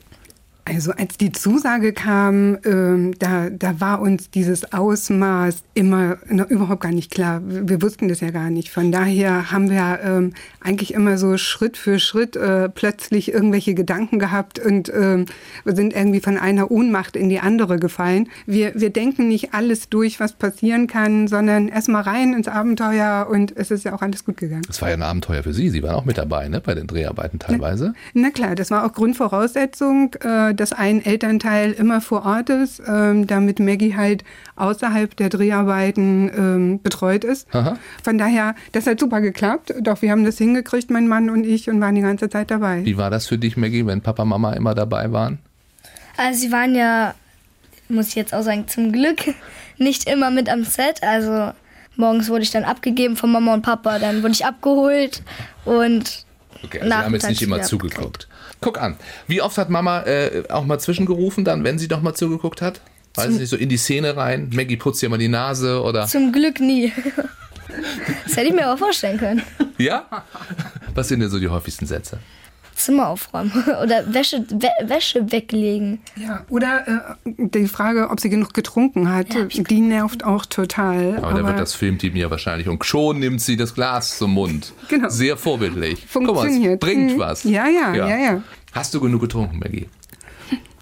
[0.69, 6.83] Also als die Zusage kam, ähm, da, da war uns dieses Ausmaß immer noch überhaupt
[6.83, 7.41] gar nicht klar.
[7.43, 8.69] Wir wussten das ja gar nicht.
[8.69, 14.19] Von daher haben wir ähm, eigentlich immer so Schritt für Schritt äh, plötzlich irgendwelche Gedanken
[14.19, 15.25] gehabt und ähm,
[15.65, 18.29] sind irgendwie von einer Ohnmacht in die andere gefallen.
[18.45, 23.57] Wir, wir denken nicht alles durch, was passieren kann, sondern erstmal rein ins Abenteuer und
[23.57, 24.63] es ist ja auch alles gut gegangen.
[24.67, 25.71] Das war ja ein Abenteuer für Sie.
[25.71, 26.61] Sie waren auch mit dabei, ne?
[26.61, 27.95] Bei den Dreharbeiten teilweise.
[28.13, 33.27] Na klar, das war auch Grundvoraussetzung, äh, dass ein Elternteil immer vor Ort ist, ähm,
[33.27, 34.25] damit Maggie halt
[34.57, 37.53] außerhalb der Dreharbeiten ähm, betreut ist.
[37.55, 37.79] Aha.
[38.03, 39.75] Von daher, das hat super geklappt.
[39.81, 42.85] Doch wir haben das hingekriegt, mein Mann und ich, und waren die ganze Zeit dabei.
[42.85, 45.39] Wie war das für dich, Maggie, wenn Papa, Mama immer dabei waren?
[46.17, 47.15] Also sie waren ja,
[47.89, 49.35] muss ich jetzt auch sagen, zum Glück
[49.79, 51.03] nicht immer mit am Set.
[51.03, 51.53] Also
[51.97, 55.23] morgens wurde ich dann abgegeben von Mama und Papa, dann wurde ich abgeholt
[55.65, 56.27] und
[56.65, 58.29] Okay, also Sie haben jetzt nicht immer zugeguckt.
[58.61, 58.97] Guck an.
[59.27, 62.81] Wie oft hat Mama äh, auch mal zwischengerufen, dann, wenn sie doch mal zugeguckt hat?
[63.15, 64.51] Weiß ich nicht, so in die Szene rein.
[64.53, 66.07] Maggie putzt dir mal die Nase oder.
[66.07, 66.93] Zum Glück nie.
[68.25, 69.43] Das hätte ich mir aber vorstellen können.
[69.77, 70.07] Ja?
[70.95, 72.19] Was sind denn so die häufigsten Sätze?
[72.79, 76.01] Zimmer aufräumen oder Wäsche, Wä Wäsche weglegen.
[76.17, 81.19] Ja, oder äh, die Frage, ob sie genug getrunken hat, Ja, die nervt auch total.
[81.23, 82.69] Aber, da wird das Filmteam ja wahrscheinlich.
[82.69, 84.73] Und schon nimmt sie das Glas zum Mund.
[84.89, 85.09] Genau.
[85.09, 86.07] Sehr vorbildlich.
[86.13, 86.81] Guck mal, es Funktioniert.
[86.81, 87.19] bringt Mhm.
[87.19, 87.45] was.
[87.45, 88.43] Ja, ja, ja, ja.
[88.73, 89.89] Hast du genug getrunken, Maggie?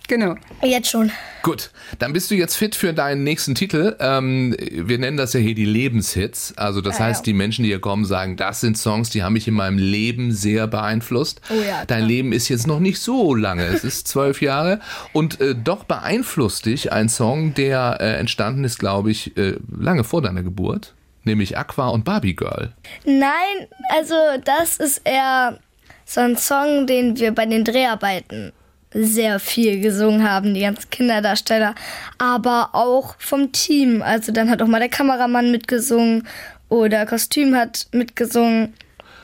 [0.09, 0.35] Genau.
[0.63, 1.11] Jetzt schon.
[1.43, 3.97] Gut, dann bist du jetzt fit für deinen nächsten Titel.
[4.01, 6.55] Ähm, wir nennen das ja hier die Lebenshits.
[6.57, 7.25] Also das Ja, heißt, ja.
[7.25, 10.33] die Menschen, die hier kommen, sagen, das sind Songs, die haben mich in meinem Leben
[10.33, 11.41] sehr beeinflusst.
[11.51, 12.09] Oh ja, Dein klar.
[12.09, 14.81] Leben ist jetzt noch nicht so lange, es ist zwölf Jahre.
[15.13, 20.03] Und äh, doch beeinflusst dich ein Song, der äh, entstanden ist, glaube ich, äh, lange
[20.05, 20.95] vor deiner Geburt.
[21.25, 22.73] Nämlich Aqua und Barbie Girl.
[23.05, 24.15] Nein, also
[24.45, 25.59] das ist eher
[26.05, 28.53] so ein Song, den wir bei den Dreharbeiten
[28.99, 31.75] sehr viel gesungen haben, die ganzen Kinderdarsteller,
[32.19, 34.03] aber auch vom Team.
[34.03, 36.27] Also dann hat auch mal der Kameramann mitgesungen
[36.69, 38.75] oder Kostüm hat mitgesungen.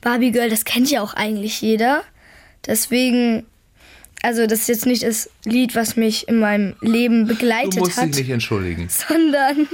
[0.02, 2.02] Barbie Girl, das kennt ja auch eigentlich jeder.
[2.66, 3.44] Deswegen,
[4.22, 7.96] Also das ist jetzt nicht das Lied, was mich in meinem Leben begleitet Du musst
[7.96, 8.88] hat, dich nicht entschuldigen.
[9.08, 9.68] sondern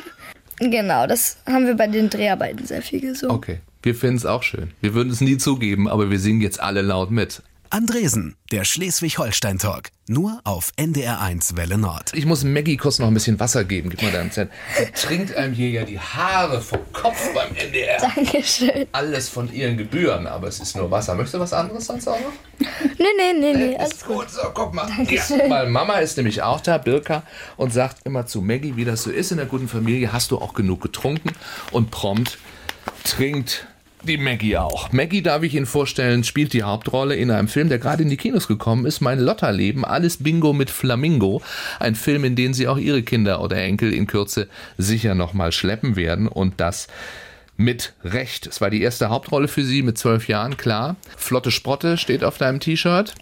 [0.59, 3.37] genau, das haben wir bei den Dreharbeiten sehr viel gesungen.
[3.37, 3.61] Okay.
[3.81, 4.73] Wir finden es auch schön.
[4.81, 7.43] Wir würden es nie zugeben, aber wir singen jetzt alle laut mit.
[7.71, 9.91] Andresen, der Schleswig-Holstein-Talk.
[10.07, 12.13] Nur auf NDR1 Welle Nord.
[12.15, 13.91] Ich muss Maggie kurz noch ein bisschen Wasser geben.
[13.91, 14.53] Gib mal deinen Zettel.
[14.81, 18.01] Die trinkt einem hier ja die Haare vom Kopf beim NDR.
[18.01, 18.87] Dankeschön.
[18.93, 21.15] Alles von ihren Gebühren, aber es ist nur Wasser.
[21.15, 22.33] Möchtest du was anderes sonst auch noch?
[22.59, 24.89] Nee, nee, nee, nee, alles Ist gut, so, guck mal.
[25.09, 27.23] Ja, weil Mama ist nämlich auch da, Birka,
[27.57, 30.39] und sagt immer zu Maggie, wie das so ist in der guten Familie, hast du
[30.39, 31.33] auch genug getrunken
[31.73, 32.39] und prompt
[33.05, 33.67] trinkt
[34.03, 34.93] die Maggie auch.
[34.93, 38.17] Maggie, darf ich Ihnen vorstellen, spielt die Hauptrolle in einem Film, der gerade in die
[38.17, 41.43] Kinos gekommen ist, Mein Lotterleben, alles Bingo mit Flamingo.
[41.81, 45.97] Ein Film, in den Sie auch Ihre Kinder oder Enkel in Kürze sicher nochmal schleppen
[45.97, 46.89] werden und das
[47.57, 48.47] mit Recht.
[48.47, 50.97] Es war die erste Hauptrolle für Sie mit zwölf Jahren, klar.
[51.17, 53.15] Flotte Sprotte steht auf deinem T-Shirt.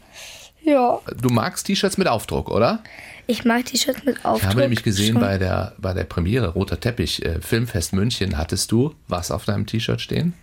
[0.62, 1.00] Ja.
[1.20, 2.82] Du magst T-Shirts mit Aufdruck, oder?
[3.26, 4.42] Ich mag T-Shirts mit Aufdruck.
[4.42, 5.22] Ich habe nämlich gesehen schon.
[5.22, 9.66] bei der, bei der Premiere Roter Teppich äh, Filmfest München hattest du was auf deinem
[9.66, 10.34] T-Shirt stehen?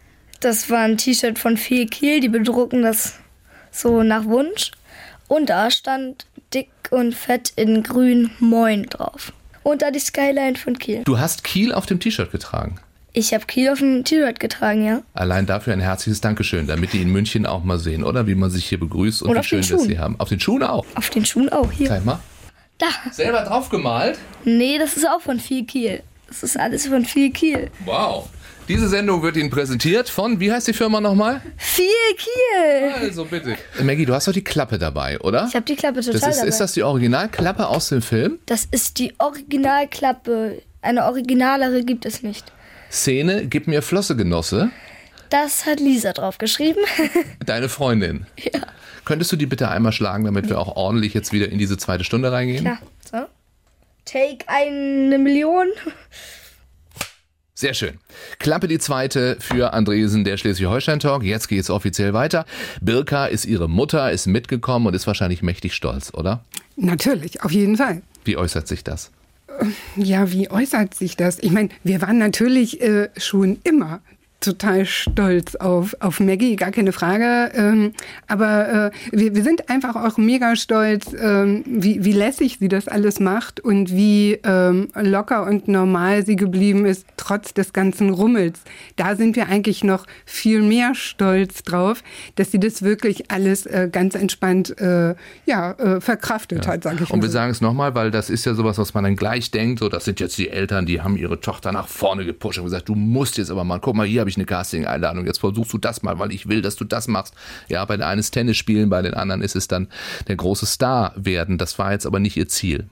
[0.44, 3.14] Das war ein T-Shirt von Viel Kiel, die bedrucken das
[3.72, 4.72] so nach Wunsch.
[5.30, 9.32] Und da stand dick und fett in grün Moin drauf.
[9.64, 11.04] Und da die Skyline von Kiel.
[11.06, 12.76] Du hast Kiel auf dem T-Shirt getragen.
[13.14, 15.02] Ich habe Kiel auf dem T-Shirt getragen, ja.
[15.14, 18.28] Allein dafür ein herzliches Dankeschön, damit die in München auch mal sehen, oder?
[18.28, 20.20] Wie man sich hier begrüßt und Und wie schön das sie haben.
[20.20, 20.86] Auf den Schuhen auch.
[20.96, 21.88] Auf den Schuhen auch hier.
[21.88, 22.20] Zeig mal.
[22.80, 22.88] Da.
[23.12, 24.20] Selber draufgemalt?
[24.44, 26.04] Nee, das ist auch von Viel Kiel.
[26.28, 27.72] Das ist alles von Viel Kiel.
[27.86, 28.28] Wow.
[28.74, 31.44] Diese Sendung wird Ihnen präsentiert von, wie heißt die Firma nochmal?
[31.58, 31.86] Viel
[32.18, 32.92] Kiel!
[33.02, 33.56] Also bitte.
[33.84, 35.46] Maggie, du hast doch die Klappe dabei, oder?
[35.48, 36.48] Ich habe die Klappe total das ist, dabei.
[36.48, 38.40] ist das die Originalklappe aus dem Film?
[38.48, 40.64] das ist die Originalklappe.
[40.82, 42.52] Eine originalere gibt es nicht.
[42.90, 44.72] Szene, gib mir Flosse, Genosse.
[45.30, 46.80] Das hat Lisa drauf geschrieben.
[47.46, 48.26] Deine Freundin.
[48.40, 48.62] ja.
[49.06, 52.04] Könntest du die bitte einmal schlagen, damit wir auch ordentlich jetzt wieder in diese zweite
[52.04, 52.66] Stunde reingehen?
[52.66, 52.80] Ja,
[53.12, 53.18] so.
[54.06, 55.68] Take eine Million.
[57.56, 58.00] Sehr schön.
[58.40, 61.24] Klappe die zweite für Andresen, der Schleswig-Holstein-Talk.
[61.24, 62.46] Jetzt geht's offiziell weiter.
[62.82, 66.44] Birka ist ihre Mutter, ist mitgekommen und ist wahrscheinlich mächtig stolz, oder?
[66.78, 68.02] Natürlich, auf jeden Fall.
[68.26, 69.12] Wie äußert sich das?
[69.96, 71.38] Ja, wie äußert sich das?
[71.40, 74.02] Ich meine, wir waren natürlich äh, schon immer
[74.44, 77.52] total stolz auf, auf Maggie, gar keine Frage.
[77.56, 77.94] Ähm,
[78.28, 82.88] aber äh, wir, wir sind einfach auch mega stolz, ähm, wie, wie lässig sie das
[82.88, 88.60] alles macht und wie ähm, locker und normal sie geblieben ist, trotz des ganzen Rummels.
[88.98, 92.04] Da sind wir eigentlich noch viel mehr stolz drauf,
[92.36, 97.10] dass sie das wirklich alles äh, ganz entspannt äh, ja, äh, verkraftet hat, sage ich
[97.10, 97.24] Und mal.
[97.24, 97.34] wir so.
[97.34, 99.80] sagen es nochmal, weil das ist ja sowas, was man dann gleich denkt.
[99.80, 102.90] So, das sind jetzt die Eltern, die haben ihre Tochter nach vorne gepusht und gesagt,
[102.90, 105.78] du musst jetzt aber mal, guck mal, hier habe ich eine Casting-Einladung, jetzt versuchst du
[105.78, 107.34] das mal, weil ich will, dass du das machst.
[107.68, 109.88] Ja, bei der einen ist Tennis spielen, bei den anderen ist es dann
[110.28, 111.58] der große Star werden.
[111.58, 112.88] Das war jetzt aber nicht ihr Ziel.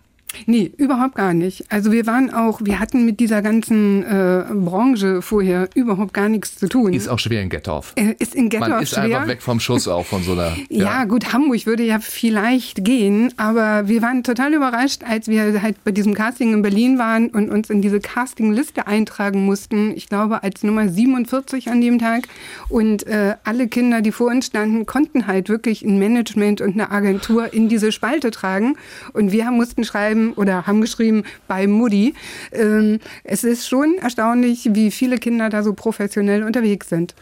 [0.46, 1.65] Nee, überhaupt gar nicht.
[1.72, 6.56] Also wir waren auch, wir hatten mit dieser ganzen äh, Branche vorher überhaupt gar nichts
[6.58, 6.94] zu tun.
[6.94, 7.94] Ist auch schwer in Gettorf.
[7.96, 9.04] äh, ist in Ghetto Man ist schwer.
[9.04, 10.56] einfach weg vom Schuss auch von so einer.
[10.70, 15.84] Ja, gut, Hamburg würde ja vielleicht gehen, aber wir waren total überrascht, als wir halt
[15.84, 19.91] bei diesem Casting in Berlin waren und uns in diese Castingliste eintragen mussten.
[19.96, 22.28] Ich glaube, als Nummer 47 an dem Tag.
[22.70, 26.91] Und äh, alle Kinder, die vor uns standen, konnten halt wirklich ein Management und eine
[26.91, 28.76] Agentur in diese Spalte tragen.
[29.13, 32.13] Und wir mussten schreiben oder haben geschrieben bei Mutti.
[32.51, 37.15] Ähm, es ist schon erstaunlich, wie viele Kinder da so professionell unterwegs sind.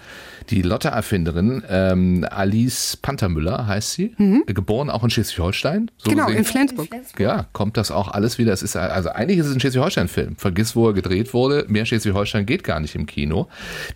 [0.50, 4.16] Die Lotte-Erfinderin ähm, Alice Pantermüller heißt sie,
[4.48, 5.92] äh, geboren auch in Schleswig-Holstein.
[5.98, 6.14] So Mhm.
[6.16, 6.88] Genau, gesehen- in Flensburg.
[7.20, 8.52] Ja, kommt das auch alles wieder.
[8.54, 10.36] Es ist also eigentlich ist es ein Schleswig-Holstein-Film.
[10.38, 11.66] Vergiss, wo er gedreht wurde.
[11.68, 13.48] Mehr Schleswig-Holstein geht gar nicht im Kino.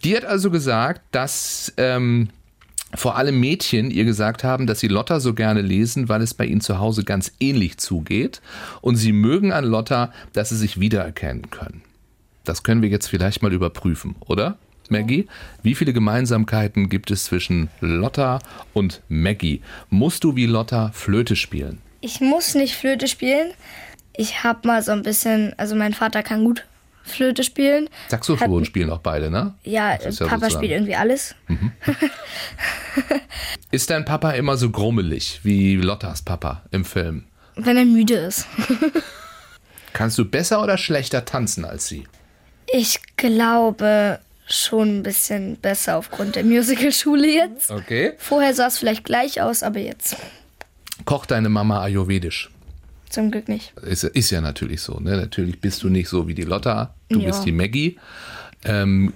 [0.03, 2.29] Die hat also gesagt, dass ähm,
[2.95, 6.45] vor allem Mädchen ihr gesagt haben, dass sie Lotta so gerne lesen, weil es bei
[6.45, 8.41] ihnen zu Hause ganz ähnlich zugeht.
[8.81, 11.81] Und sie mögen an Lotta, dass sie sich wiedererkennen können.
[12.43, 14.57] Das können wir jetzt vielleicht mal überprüfen, oder?
[14.89, 15.27] Maggie,
[15.63, 18.39] wie viele Gemeinsamkeiten gibt es zwischen Lotta
[18.73, 19.61] und Maggie?
[19.89, 21.79] Musst du wie Lotta Flöte spielen?
[22.01, 23.51] Ich muss nicht Flöte spielen.
[24.15, 26.65] Ich habe mal so ein bisschen, also mein Vater kann gut
[27.03, 27.89] Flöte spielen.
[28.07, 29.53] Saxophon Hat- spielen auch beide, ne?
[29.63, 31.35] Ja, ja Papa spielt irgendwie alles.
[33.71, 37.25] Ist dein Papa immer so grummelig wie Lottas Papa im Film?
[37.55, 38.47] Wenn er müde ist.
[39.93, 42.07] Kannst du besser oder schlechter tanzen als sie?
[42.71, 47.69] Ich glaube schon ein bisschen besser aufgrund der Musicalschule jetzt.
[47.69, 48.13] Okay.
[48.17, 50.17] Vorher sah es vielleicht gleich aus, aber jetzt
[51.05, 52.49] Kocht deine Mama ayurvedisch?
[53.13, 53.73] Zum Glück nicht.
[53.81, 55.15] Ist, ist ja natürlich so, ne?
[55.17, 57.27] Natürlich bist du nicht so wie die Lotta, du Ja.
[57.27, 57.97] bist die Maggie.
[58.65, 59.13] Ähm,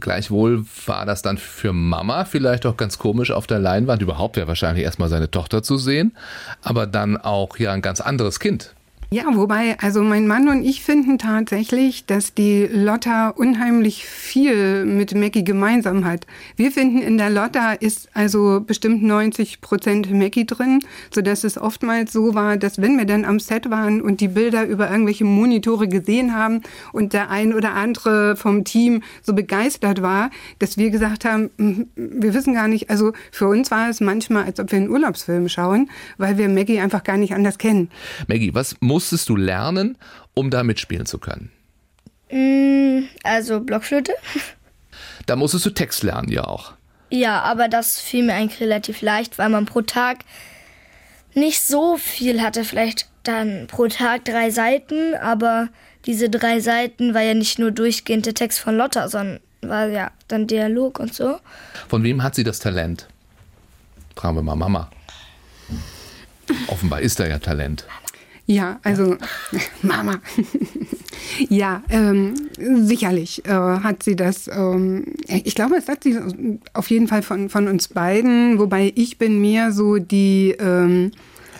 [0.00, 4.46] gleichwohl war das dann für Mama vielleicht auch ganz komisch auf der Leinwand, überhaupt ja
[4.46, 6.16] wahrscheinlich erstmal seine Tochter zu sehen,
[6.62, 8.74] aber dann auch ja ein ganz anderes Kind.
[9.10, 15.14] Ja, wobei, also mein Mann und ich finden tatsächlich, dass die Lotta unheimlich viel mit
[15.14, 16.26] Mackie gemeinsam hat.
[16.56, 22.12] Wir finden, in der Lotta ist also bestimmt 90 Prozent Mackie drin, sodass es oftmals
[22.12, 25.88] so war, dass wenn wir dann am Set waren und die Bilder über irgendwelche Monitore
[25.88, 26.60] gesehen haben
[26.92, 31.88] und der ein oder andere vom Team so begeistert war, dass wir gesagt haben, hm,
[31.96, 35.48] wir wissen gar nicht, also für uns war es manchmal, als ob wir einen Urlaubsfilm
[35.48, 37.88] schauen, weil wir Maggie einfach gar nicht anders kennen.
[38.26, 39.96] Maggie, was muss musstest du lernen,
[40.34, 41.52] um da mitspielen zu können?
[42.32, 44.12] Mm, also Blockflöte.
[45.26, 46.72] Da musstest du Text lernen, ja auch.
[47.10, 50.24] Ja, aber das fiel mir eigentlich relativ leicht, weil man pro Tag
[51.32, 52.64] nicht so viel hatte.
[52.64, 55.68] Vielleicht dann pro Tag drei Seiten, aber
[56.04, 60.10] diese drei Seiten war ja nicht nur durchgehend der Text von Lotta, sondern war ja
[60.26, 61.38] dann Dialog und so.
[61.88, 63.06] Von wem hat sie das Talent?
[64.16, 64.90] Fragen wir mal Mama.
[66.66, 67.86] Offenbar ist da ja Talent.
[68.50, 69.18] Ja, also
[69.82, 70.22] Mama.
[71.50, 74.48] ja, ähm, sicherlich äh, hat sie das.
[74.48, 76.18] Ähm, ich glaube, es hat sie
[76.72, 81.10] auf jeden Fall von, von uns beiden, wobei ich bin mehr so die ähm,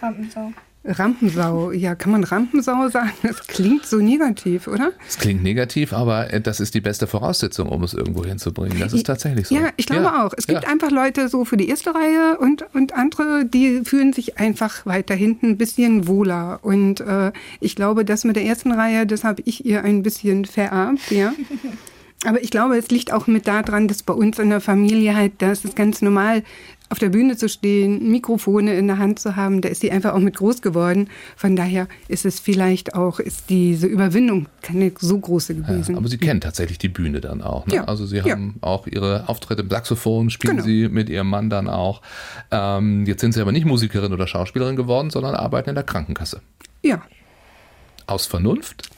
[0.00, 0.50] Rampensau.
[0.84, 3.12] Rampensau, ja, kann man Rampensau sagen?
[3.22, 4.92] Das klingt so negativ, oder?
[5.06, 8.78] Es klingt negativ, aber äh, das ist die beste Voraussetzung, um es irgendwo hinzubringen.
[8.78, 9.54] Das ist tatsächlich so.
[9.54, 10.24] Ja, ich glaube ja.
[10.24, 10.32] auch.
[10.36, 10.70] Es gibt ja.
[10.70, 15.14] einfach Leute so für die erste Reihe und, und andere, die fühlen sich einfach weiter
[15.14, 16.60] hinten ein bisschen wohler.
[16.62, 20.44] Und äh, ich glaube, das mit der ersten Reihe, das habe ich ihr ein bisschen
[20.44, 21.32] vererbt, ja.
[22.24, 25.32] Aber ich glaube, es liegt auch mit daran, dass bei uns in der Familie halt,
[25.38, 26.42] das ist ganz normal,
[26.90, 30.14] auf der Bühne zu stehen, Mikrofone in der Hand zu haben, da ist sie einfach
[30.14, 31.08] auch mit groß geworden.
[31.36, 35.92] Von daher ist es vielleicht auch, ist diese Überwindung keine so große gewesen.
[35.92, 37.66] Ja, aber Sie kennen tatsächlich die Bühne dann auch.
[37.66, 37.76] Ne?
[37.76, 38.66] Ja, also Sie haben ja.
[38.66, 40.66] auch Ihre Auftritte im Saxophon, spielen genau.
[40.66, 42.00] Sie mit Ihrem Mann dann auch.
[42.50, 46.40] Ähm, jetzt sind Sie aber nicht Musikerin oder Schauspielerin geworden, sondern arbeiten in der Krankenkasse.
[46.82, 47.02] Ja.
[48.06, 48.88] Aus Vernunft?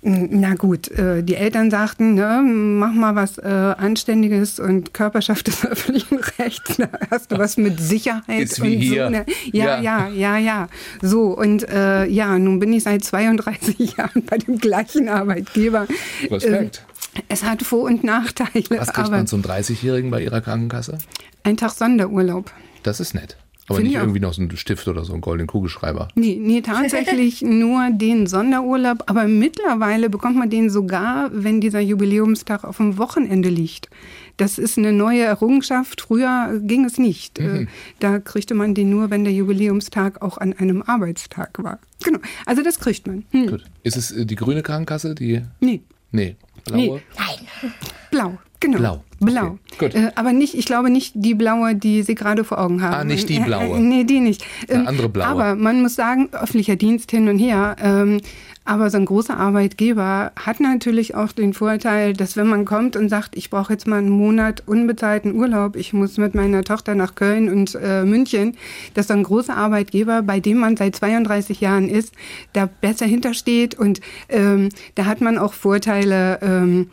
[0.00, 5.66] Na gut, äh, die Eltern sagten, ne, mach mal was äh, Anständiges und Körperschaft des
[5.66, 6.76] öffentlichen Rechts.
[6.76, 9.04] Da hast du was mit Sicherheit Ist wie und hier.
[9.06, 9.10] so.
[9.10, 9.26] Ne?
[9.52, 10.68] Ja, ja, ja, ja, ja.
[11.02, 15.88] So, und äh, ja, nun bin ich seit 32 Jahren bei dem gleichen Arbeitgeber.
[16.30, 16.84] Respekt.
[17.14, 18.64] Äh, es hat Vor- und Nachteile.
[18.70, 20.98] Was kriegt man zum 30-Jährigen bei Ihrer Krankenkasse?
[21.42, 22.52] Ein Tag Sonderurlaub.
[22.84, 23.36] Das ist nett.
[23.68, 26.08] Aber Find nicht irgendwie noch so ein Stift oder so einen goldenen Kugelschreiber.
[26.14, 29.04] Nee, nee tatsächlich nur den Sonderurlaub.
[29.06, 33.90] Aber mittlerweile bekommt man den sogar, wenn dieser Jubiläumstag auf dem Wochenende liegt.
[34.38, 36.00] Das ist eine neue Errungenschaft.
[36.00, 37.40] Früher ging es nicht.
[37.40, 37.46] Mhm.
[37.46, 37.66] Äh,
[37.98, 41.78] da kriegte man den nur, wenn der Jubiläumstag auch an einem Arbeitstag war.
[42.04, 42.20] Genau.
[42.46, 43.24] Also das kriegt man.
[43.32, 43.48] Hm.
[43.48, 43.64] Gut.
[43.82, 45.14] Ist es äh, die grüne Krankenkasse?
[45.14, 45.42] Die?
[45.60, 45.82] Nee.
[46.10, 46.36] Nee.
[46.64, 46.76] Blaue?
[46.76, 47.02] Nee.
[47.16, 47.72] Nein.
[48.10, 48.38] Blau.
[48.60, 48.78] Genau.
[48.78, 49.02] Blau.
[49.20, 49.58] Blau.
[49.74, 52.94] Okay, äh, aber nicht, ich glaube nicht die blaue, die Sie gerade vor Augen haben.
[52.94, 53.76] Ah, nicht die äh, äh, blaue.
[53.76, 54.44] Äh, nee, die nicht.
[54.68, 55.26] Ähm, Eine andere blaue.
[55.26, 57.76] Aber man muss sagen, öffentlicher Dienst hin und her.
[57.80, 58.20] Ähm,
[58.68, 63.08] aber so ein großer Arbeitgeber hat natürlich auch den Vorteil, dass wenn man kommt und
[63.08, 67.14] sagt, ich brauche jetzt mal einen Monat unbezahlten Urlaub, ich muss mit meiner Tochter nach
[67.14, 68.58] Köln und äh, München,
[68.92, 72.12] dass so ein großer Arbeitgeber, bei dem man seit 32 Jahren ist,
[72.52, 76.38] da besser hintersteht und ähm, da hat man auch Vorteile.
[76.42, 76.90] Ähm,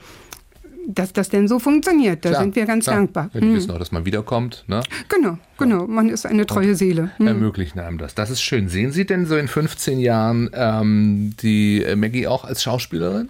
[0.88, 2.26] dass das denn so funktioniert.
[2.26, 2.98] Da klar, sind wir ganz klar.
[2.98, 3.30] dankbar.
[3.34, 3.56] Ja, die hm.
[3.56, 4.64] wissen auch, dass man wiederkommt.
[4.68, 4.82] Ne?
[5.10, 5.88] Genau, genau.
[5.88, 7.12] Man ist eine treue Und Seele.
[7.18, 7.28] Hm.
[7.28, 8.16] Ermöglichen einem das.
[8.16, 8.70] Das ist schön.
[8.70, 13.30] Sehen Sie denn so in 15 Jahren ähm, die Maggie auch als Schauspielerin?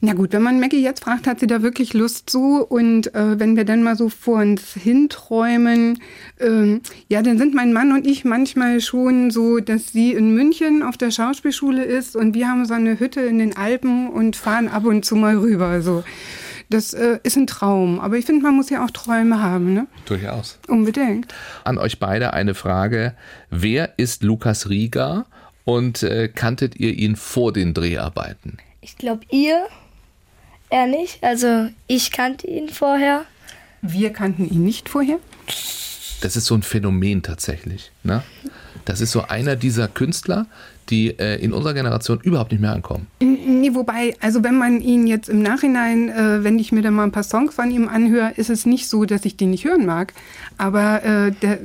[0.00, 2.64] Na gut, wenn man Maggie jetzt fragt, hat sie da wirklich Lust zu.
[2.64, 6.00] Und äh, wenn wir dann mal so vor uns hinträumen,
[6.38, 10.82] ähm, ja, dann sind mein Mann und ich manchmal schon so, dass sie in München
[10.82, 14.68] auf der Schauspielschule ist und wir haben so eine Hütte in den Alpen und fahren
[14.68, 15.82] ab und zu mal rüber.
[15.82, 16.04] So.
[16.70, 17.98] Das äh, ist ein Traum.
[18.00, 19.74] Aber ich finde, man muss ja auch Träume haben.
[19.74, 19.86] Ne?
[20.06, 20.58] Durchaus.
[20.68, 21.26] Unbedingt.
[21.64, 23.14] An euch beide eine Frage.
[23.50, 25.26] Wer ist Lukas Rieger
[25.64, 28.58] und äh, kanntet ihr ihn vor den Dreharbeiten?
[28.80, 29.66] Ich glaube, ihr,
[30.70, 31.22] er nicht.
[31.22, 33.24] Also ich kannte ihn vorher.
[33.82, 35.18] Wir kannten ihn nicht vorher.
[36.20, 37.92] Das ist so ein Phänomen tatsächlich.
[38.02, 38.22] Ne?
[38.84, 40.46] Das ist so einer dieser Künstler,
[40.90, 43.06] die äh, in unserer Generation überhaupt nicht mehr ankommen.
[43.20, 47.04] Nee, wobei, also wenn man ihn jetzt im Nachhinein, äh, wenn ich mir dann mal
[47.04, 49.86] ein paar Songs von ihm anhöre, ist es nicht so, dass ich die nicht hören
[49.86, 50.12] mag.
[50.56, 51.58] Aber äh, der,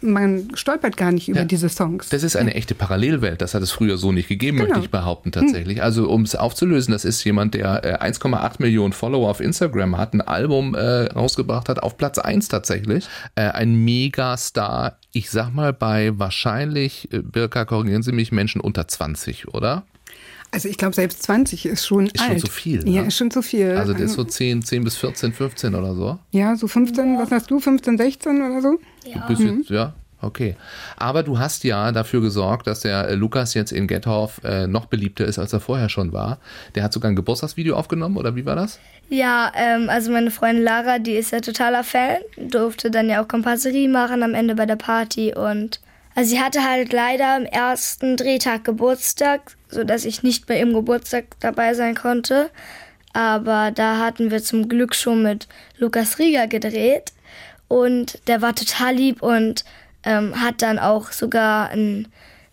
[0.00, 2.08] man stolpert gar nicht über ja, diese Songs.
[2.08, 3.40] Das ist eine echte Parallelwelt.
[3.40, 4.68] Das hat es früher so nicht gegeben, genau.
[4.70, 5.78] möchte ich behaupten tatsächlich.
[5.78, 5.84] Hm.
[5.84, 10.14] Also um es aufzulösen, das ist jemand, der 1,8 äh, Millionen Follower auf Instagram hat,
[10.14, 13.06] ein Album äh, rausgebracht hat, auf Platz 1 tatsächlich.
[13.36, 19.48] Äh, ein Megastar, ich sag mal bei wahrscheinlich, Birka, korrigieren Sie mich, Menschen unter 20,
[19.48, 19.84] oder?
[20.52, 22.30] Also ich glaube, selbst 20 ist schon Ist alt.
[22.30, 23.08] schon zu viel, Ja, ne?
[23.08, 23.70] ist schon zu viel.
[23.76, 26.18] Also der ist so 10, 10 bis 14, 15 oder so.
[26.32, 28.78] ja, so 15, was hast du, 15, 16 oder so?
[29.04, 30.56] Du bist jetzt, ja, okay.
[30.96, 34.86] Aber du hast ja dafür gesorgt, dass der äh, Lukas jetzt in Gethoff äh, noch
[34.86, 36.38] beliebter ist, als er vorher schon war.
[36.74, 38.80] Der hat sogar ein Geburtstagsvideo aufgenommen, oder wie war das?
[39.08, 43.28] Ja, ähm, also meine Freundin Lara, die ist ja totaler Fan, durfte dann ja auch
[43.28, 45.78] Komparserie machen am Ende bei der Party und
[46.20, 51.24] also sie hatte halt leider am ersten Drehtag Geburtstag, sodass ich nicht bei ihrem Geburtstag
[51.40, 52.50] dabei sein konnte.
[53.14, 57.12] Aber da hatten wir zum Glück schon mit Lukas Rieger gedreht
[57.68, 59.64] und der war total lieb und
[60.04, 62.06] ähm, hat dann auch sogar ein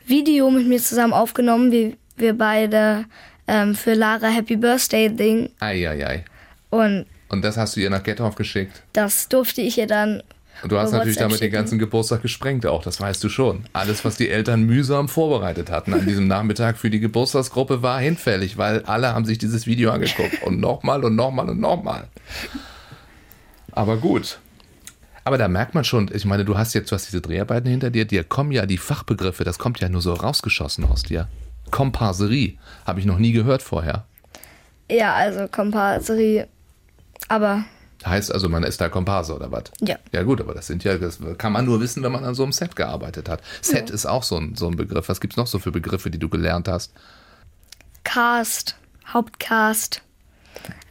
[0.06, 3.04] Video mit mir zusammen aufgenommen, wie wir beide
[3.50, 6.24] ähm, für Lara Happy Birthday Ding Eieiei.
[6.70, 8.82] und Und das hast du ihr nach Gethoff geschickt.
[8.94, 10.24] das durfte ich ihr dann.
[10.64, 11.54] Und du hast natürlich WhatsApp damit den schicken.
[11.54, 13.66] ganzen Geburtstag gesprengt auch, das weißt du schon.
[13.74, 18.58] Alles, was die Eltern mühsam vorbereitet hatten an diesem Nachmittag für die Geburtstagsgruppe, war hinfällig,
[18.58, 20.42] weil alle haben sich dieses Video angeguckt.
[20.44, 22.08] Und nochmal und nochmal und nochmal.
[23.72, 24.40] Aber gut.
[25.24, 27.90] Aber da merkt man schon, ich meine, du hast jetzt, du hast diese Dreharbeiten hinter
[27.90, 31.28] dir, dir kommen ja die Fachbegriffe, das kommt ja nur so rausgeschossen aus dir.
[31.70, 34.06] Komparserie, habe ich noch nie gehört vorher.
[34.90, 36.48] Ja, also Komparserie.
[37.28, 37.66] Aber
[38.06, 39.64] Heißt also, man ist da Komparse oder was?
[39.82, 39.98] Ja.
[40.12, 42.44] Ja gut, aber das sind ja, das kann man nur wissen, wenn man an so
[42.44, 43.42] einem Set gearbeitet hat.
[43.62, 45.10] Set ist auch so ein, so ein Begriff.
[45.10, 46.94] Was gibt's noch so für Begriffe, die du gelernt hast?
[48.04, 48.76] Cast,
[49.08, 50.02] Hauptcast.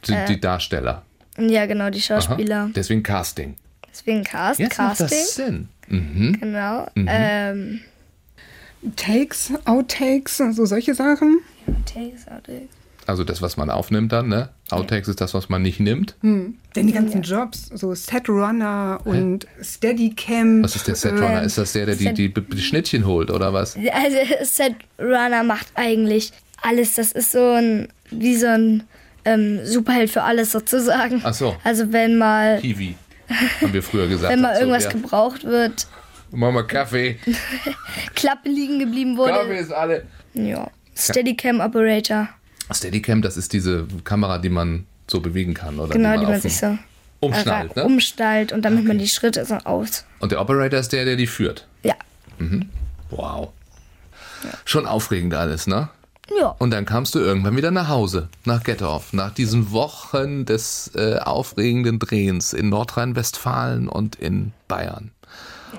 [0.07, 1.03] Die, die Darsteller.
[1.37, 2.21] Ja, genau, die Aha.
[2.21, 2.69] Schauspieler.
[2.75, 3.55] Deswegen Casting.
[3.89, 5.07] Deswegen Cast, Jetzt macht Casting.
[5.07, 5.69] das Sinn.
[5.87, 6.37] Mhm.
[6.39, 6.87] Genau.
[6.95, 7.81] Ähm,
[8.95, 11.39] Takes, Outtakes, so solche Sachen.
[11.85, 12.69] Takes, Outtakes.
[13.07, 14.49] Also das, was man aufnimmt dann, ne?
[14.69, 16.15] Outtakes ist das, was man nicht nimmt.
[16.21, 20.61] Denn die ganzen Jobs, so Setrunner und Steadicam.
[20.61, 21.39] Was ist der Setrunner?
[21.39, 23.77] Ähm, Ist das der, der die, die, die Schnittchen holt oder was?
[23.77, 26.95] Also Set Runner macht eigentlich alles.
[26.95, 28.83] Das ist so ein, wie so ein
[29.23, 31.21] ähm, Superheld für alles sozusagen.
[31.23, 31.55] Ach so.
[31.63, 32.95] Also wenn mal, Kiwi,
[33.61, 34.33] haben wir früher gesagt.
[34.33, 34.91] wenn mal dazu, irgendwas ja.
[34.91, 35.87] gebraucht wird,
[36.31, 37.17] Mach mal Kaffee.
[38.15, 39.31] Klappe liegen geblieben wurde.
[39.31, 40.03] Kaffee ist alle.
[40.33, 40.69] Ja.
[40.93, 42.27] Steadicam Operator.
[42.71, 45.93] Steadicam, das ist diese Kamera, die man so bewegen kann, oder?
[45.93, 46.79] Genau, die man auf sich dem- so
[47.19, 47.83] umschnallt, ne?
[47.83, 50.05] umstallt und damit man die Schritte so aus.
[50.19, 51.67] Und der Operator ist der, der die führt.
[51.83, 51.95] Ja.
[53.09, 53.49] Wow.
[54.65, 55.89] Schon aufregend alles, ne?
[56.39, 56.49] Ja.
[56.59, 61.17] Und dann kamst du irgendwann wieder nach Hause, nach Gettorf, nach diesen Wochen des äh,
[61.19, 65.11] aufregenden Drehens in Nordrhein-Westfalen und in Bayern.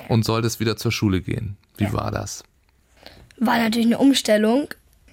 [0.09, 1.57] Und solltest wieder zur Schule gehen.
[1.77, 2.43] Wie war das?
[3.39, 4.69] War natürlich eine Umstellung.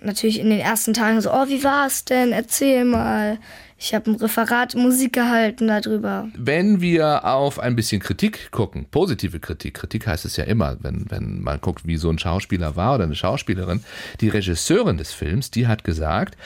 [0.06, 2.32] Natürlich in den ersten Tagen so, oh, wie war's denn?
[2.32, 3.40] Erzähl mal.
[3.78, 6.30] Ich habe ein Referat Musik gehalten darüber.
[6.38, 11.06] Wenn wir auf ein bisschen Kritik gucken, positive Kritik, Kritik heißt es ja immer, wenn,
[11.10, 13.84] wenn man guckt, wie so ein Schauspieler war oder eine Schauspielerin,
[14.22, 16.38] die Regisseurin des Films, die hat gesagt,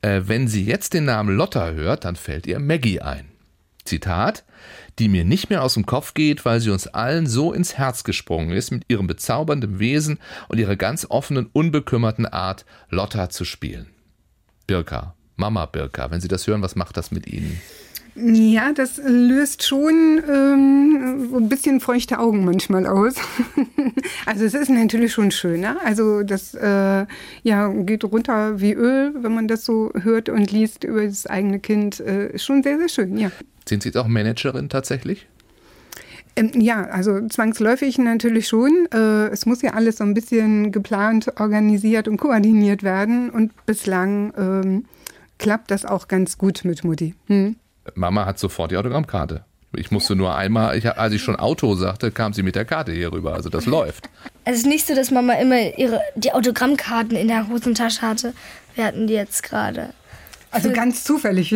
[0.00, 3.26] äh, wenn sie jetzt den Namen Lotta hört, dann fällt ihr Maggie ein.
[3.84, 4.44] Zitat,
[5.00, 8.04] die mir nicht mehr aus dem Kopf geht, weil sie uns allen so ins Herz
[8.04, 13.86] gesprungen ist mit ihrem bezaubernden Wesen und ihrer ganz offenen, unbekümmerten Art, Lotta zu spielen.
[14.66, 17.60] Birka, Mama Birka, wenn Sie das hören, was macht das mit Ihnen?
[18.14, 23.14] Ja, das löst schon ähm, ein bisschen feuchte Augen manchmal aus.
[24.26, 25.76] also es ist natürlich schon schöner.
[25.84, 27.06] Also das äh,
[27.42, 31.60] ja, geht runter wie Öl, wenn man das so hört und liest über das eigene
[31.60, 32.00] Kind.
[32.00, 33.30] Äh, schon sehr, sehr schön, ja.
[33.70, 35.28] Sind Sie jetzt auch Managerin tatsächlich?
[36.34, 38.88] Ähm, ja, also zwangsläufig natürlich schon.
[38.92, 43.30] Äh, es muss ja alles so ein bisschen geplant, organisiert und koordiniert werden.
[43.30, 44.86] Und bislang ähm,
[45.38, 47.14] klappt das auch ganz gut mit Mutti.
[47.28, 47.54] Hm?
[47.94, 49.44] Mama hat sofort die Autogrammkarte.
[49.76, 52.90] Ich musste nur einmal, ich, als ich schon Auto sagte, kam sie mit der Karte
[52.90, 53.34] hier rüber.
[53.34, 54.10] Also das läuft.
[54.44, 58.34] Es ist nicht so, dass Mama immer ihre, die Autogrammkarten in der Hosentasche hatte.
[58.74, 59.90] Wir hatten die jetzt gerade.
[60.52, 61.54] Also ganz zufällig,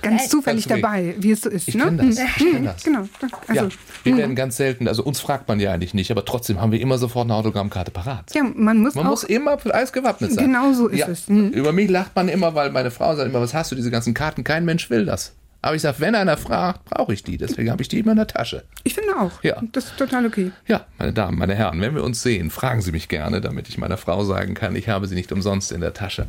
[0.00, 1.68] ganz zufällig Ganz dabei, wie es so ist.
[1.68, 1.84] Ich ne?
[1.84, 2.82] kenn das, ich kenn Hm, das.
[2.82, 3.08] Genau.
[3.46, 3.68] Also, ja,
[4.04, 6.80] wir werden ganz selten, also uns fragt man ja eigentlich nicht, aber trotzdem haben wir
[6.80, 8.34] immer sofort eine Autogrammkarte parat.
[8.34, 9.10] ja, man muss Man auch.
[9.10, 10.46] muss immer für alles gewappnet sein.
[10.46, 11.28] Genau so ist ja, es.
[11.28, 11.48] Mhm.
[11.50, 14.14] Über mich lacht man immer, weil meine Frau sagt immer, was hast du, diese ganzen
[14.14, 14.44] Karten?
[14.44, 15.32] Kein Mensch will das.
[15.62, 17.36] Aber ich sage, wenn einer fragt, brauche ich die.
[17.38, 18.64] Deswegen habe ich die immer in der Tasche.
[18.82, 19.42] ich finde auch.
[19.44, 19.62] Ja.
[19.72, 20.50] Das ist total okay.
[20.66, 23.78] Ja, meine Damen, meine Herren, wenn wir uns sehen, fragen Sie mich gerne, damit ich
[23.78, 26.26] meiner Frau sagen kann, ich habe sie nicht umsonst in der Tasche.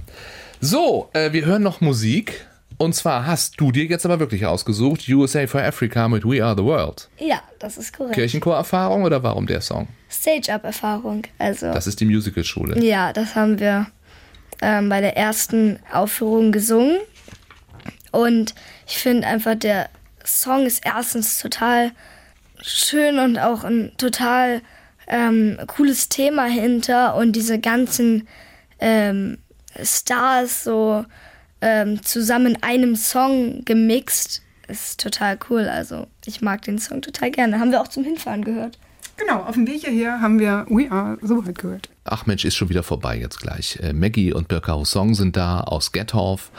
[0.62, 2.46] So, äh, wir hören noch Musik.
[2.78, 6.56] Und zwar hast du dir jetzt aber wirklich ausgesucht, USA for Africa mit We Are
[6.58, 7.08] the World.
[7.19, 8.15] Ja, das ist korrekt.
[8.15, 9.88] Kirchenchorerfahrung oder warum der Song?
[10.10, 11.24] Stage-Up-Erfahrung.
[11.38, 12.84] Also, Das ist die Musicalschule.
[12.84, 13.88] ja, das haben wir
[14.62, 16.98] ähm, bei der ersten Aufführung gesungen.
[18.13, 18.54] Und
[18.88, 19.90] ich finde einfach, der
[20.23, 21.92] Song ist erstens total
[22.62, 24.62] schön und auch ein total
[25.08, 28.27] ähm, cooles Thema hinter und diese ganzen
[28.79, 29.40] ähm,
[29.81, 31.06] Stars so
[31.62, 34.44] ähm, zusammen in einem Song gemixt.
[34.67, 35.67] Ist total cool.
[35.67, 37.60] Also ich mag den Song total gerne.
[37.60, 38.77] Haben wir auch zum Hinfahren gehört.
[39.17, 41.90] Genau, auf dem Weg hierher haben wir We Are So Weit gehört.
[42.04, 43.79] Ach Mensch, ist schon wieder vorbei jetzt gleich.
[43.81, 46.52] Äh, Maggie und Birka Hussong sind da aus Gettorf.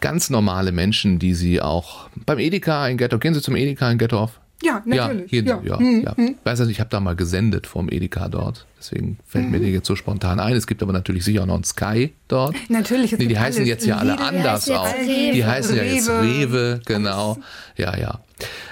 [0.00, 3.20] Ganz normale Menschen, die sie auch beim Edeka in Gettorf.
[3.20, 4.40] Gehen Sie zum Edeka in Gettorf?
[4.62, 5.30] Ja, natürlich.
[5.32, 5.60] Ja, hier, Ja.
[5.64, 6.14] ja, Hm, ja.
[6.44, 8.66] Weiß nicht, ich habe da mal gesendet vom Edeka dort.
[8.78, 9.50] Deswegen fällt Mhm.
[9.52, 10.54] mir der jetzt so spontan ein.
[10.54, 12.54] Es gibt aber natürlich sicher auch noch einen Sky dort.
[12.68, 13.68] Natürlich, Nee, die heißen alles.
[13.68, 14.86] jetzt ja alle Lidl anders auch.
[14.86, 15.32] Rewe.
[15.32, 16.10] Die heißen ja jetzt.
[16.10, 17.38] Rewe, genau.
[17.78, 18.20] Ja, ja.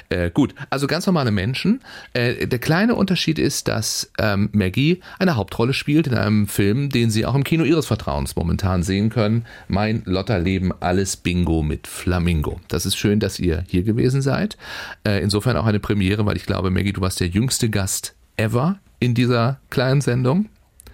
[0.09, 1.81] Äh, gut, also ganz normale Menschen.
[2.15, 7.11] Äh, der kleine Unterschied ist, dass ähm, Maggie eine Hauptrolle spielt in einem Film, den
[7.11, 9.45] Sie auch im Kino Ihres Vertrauens momentan sehen können.
[9.69, 12.61] Mein Lotterleben, alles Bingo mit Flamingo.
[12.69, 14.57] Das ist schön, dass ihr hier gewesen seid.
[15.05, 18.79] Äh, insofern auch eine Premiere, weil ich glaube, Maggie, du warst der jüngste Gast ever
[19.01, 20.47] in dieser kleinen Sendung.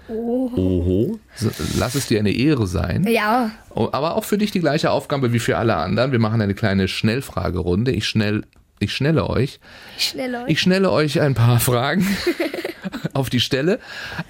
[0.09, 1.19] Oho.
[1.35, 3.07] So, Lass es dir eine Ehre sein.
[3.09, 6.13] Ja, Oh, Aber auch für dich die gleiche Aufgabe wie für alle anderen.
[6.13, 7.91] Wir machen eine kleine Schnellfragerunde.
[7.91, 8.45] Ich schnell,
[8.85, 9.61] ich schnelle euch.
[9.99, 10.45] schnell euch.
[10.49, 12.07] Ich schnelle euch ein paar Fragen
[13.15, 13.81] auf die Stelle.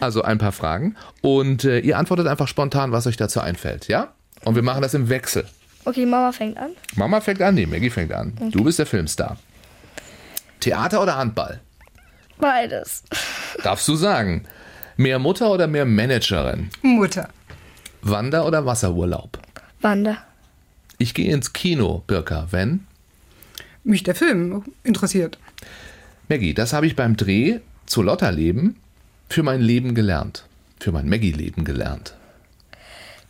[0.01, 0.97] Also ein paar Fragen.
[1.21, 4.13] Und äh, ihr antwortet einfach spontan, was euch dazu einfällt, ja?
[4.45, 5.47] Und wir machen das im Wechsel.
[5.85, 6.71] Okay, Mama fängt an.
[6.97, 8.33] Mama fängt an, nee, Maggie fängt an.
[8.53, 9.37] Du bist der Filmstar.
[10.61, 11.61] Theater oder Handball?
[12.39, 13.05] Beides.
[13.63, 14.45] Darfst du sagen.
[14.97, 16.71] Mehr Mutter oder mehr Managerin?
[16.83, 17.29] Mutter.
[18.03, 19.39] Wander- oder Wasserurlaub?
[19.81, 20.19] Wander.
[20.99, 22.87] Ich gehe ins Kino, Birka, wenn?
[23.85, 25.39] Mich der Film interessiert.
[26.29, 28.77] Maggie, das habe ich beim Dreh zu Lotterleben
[29.29, 30.47] für mein Leben gelernt.
[30.81, 32.15] Für mein Maggie-Leben gelernt.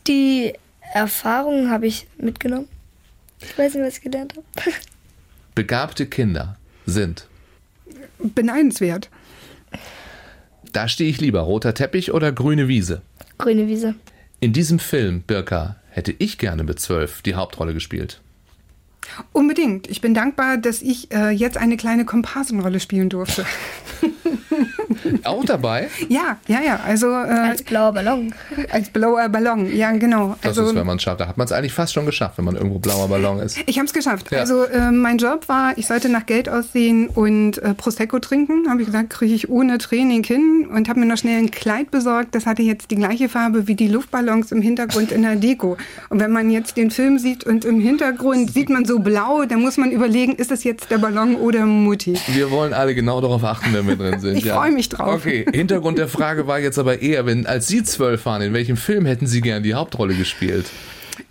[0.07, 0.53] Die
[0.93, 2.67] Erfahrungen habe ich mitgenommen.
[3.41, 4.45] Ich weiß nicht, was ich gelernt habe.
[5.55, 7.27] Begabte Kinder sind.
[8.19, 9.09] Beneidenswert.
[10.71, 11.41] Da stehe ich lieber.
[11.41, 13.01] Roter Teppich oder grüne Wiese?
[13.37, 13.95] Grüne Wiese.
[14.39, 18.21] In diesem Film, Birka, hätte ich gerne mit zwölf die Hauptrolle gespielt.
[19.31, 19.89] Unbedingt.
[19.89, 23.45] Ich bin dankbar, dass ich äh, jetzt eine kleine Komparsenrolle spielen durfte.
[25.23, 25.89] Auch dabei?
[26.09, 26.79] ja, ja, ja.
[26.85, 28.33] Also äh, Als blauer Ballon.
[28.71, 29.75] als blauer Ballon.
[29.75, 30.35] Ja, genau.
[30.41, 31.19] Das also, ist, wenn man es schafft.
[31.19, 33.57] Da hat man es eigentlich fast schon geschafft, wenn man irgendwo blauer Ballon ist.
[33.65, 34.31] Ich habe es geschafft.
[34.31, 34.39] Ja.
[34.39, 38.69] Also äh, mein Job war, ich sollte nach Geld aussehen und äh, Prosecco trinken.
[38.69, 41.91] Habe ich gesagt, kriege ich ohne Training hin und habe mir noch schnell ein Kleid
[41.91, 42.35] besorgt.
[42.35, 45.77] Das hatte jetzt die gleiche Farbe wie die Luftballons im Hintergrund in der Deko.
[46.09, 49.61] Und wenn man jetzt den Film sieht und im Hintergrund sieht man so blau, dann
[49.61, 52.17] muss man überlegen, ist es jetzt der Ballon oder Mutti?
[52.27, 54.37] Wir wollen alle genau darauf achten, wenn wir drin sind.
[54.37, 55.15] Ich freu mich drauf.
[55.15, 58.77] Okay, Hintergrund der Frage war jetzt aber eher, wenn als Sie zwölf waren, in welchem
[58.77, 60.65] Film hätten Sie gern die Hauptrolle gespielt?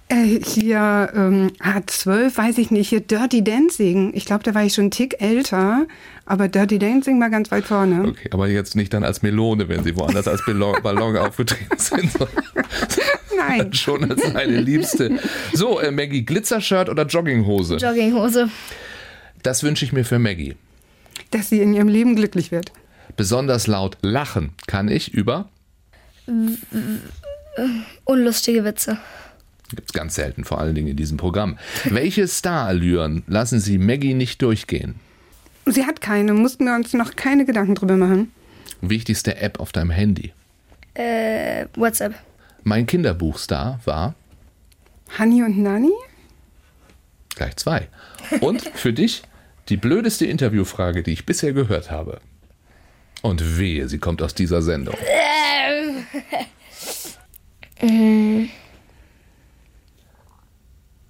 [0.09, 4.12] Äh, hier, ähm, ah, zwölf, weiß ich nicht, hier Dirty Dancing.
[4.15, 5.87] Ich glaube, da war ich schon einen Tick älter,
[6.27, 8.09] aber Dirty Dancing war ganz weit vorne.
[8.09, 12.11] Okay, aber jetzt nicht dann als Melone, wenn Sie woanders als Ballon, Ballon aufgetreten sind,
[12.12, 12.45] sondern
[13.37, 13.72] Nein.
[13.75, 15.18] schon als eine Liebste.
[15.53, 17.77] So, äh, Maggie, Glitzershirt oder Jogginghose?
[17.77, 18.49] Jogginghose.
[19.43, 20.55] Das wünsche ich mir für Maggie.
[21.31, 22.72] dass sie in ihrem Leben glücklich wird.
[23.16, 25.49] Besonders laut lachen kann ich über,
[28.05, 28.99] Unlustige Witze.
[29.75, 31.59] gibt's ganz selten, vor allen Dingen in diesem Programm.
[31.85, 34.97] Welche Starallüren lassen Sie Maggie nicht durchgehen?
[35.67, 38.33] Sie hat keine, mussten wir uns noch keine Gedanken drüber machen.
[38.81, 40.33] Wichtigste App auf deinem Handy?
[40.95, 42.15] Äh, WhatsApp.
[42.62, 44.15] Mein Kinderbuchstar war
[45.19, 45.93] Hani und Nani?
[47.37, 47.89] gleich zwei.
[48.41, 49.23] Und für dich
[49.69, 52.21] die blödeste Interviewfrage, die ich bisher gehört habe.
[53.23, 54.95] Und wehe, sie kommt aus dieser Sendung.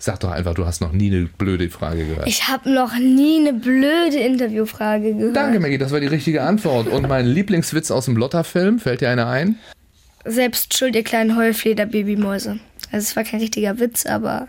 [0.04, 2.26] Sag doch einfach, du hast noch nie eine blöde Frage gehört.
[2.28, 5.34] Ich habe noch nie eine blöde Interviewfrage gehört.
[5.34, 6.88] Danke, Maggie, das war die richtige Antwort.
[6.88, 9.56] Und mein Lieblingswitz aus dem Lotta-Film, fällt dir einer ein?
[10.26, 12.58] Selbst schuld, ihr kleinen Heulfleder-Babymäuse.
[12.92, 14.46] Also es war kein richtiger Witz, aber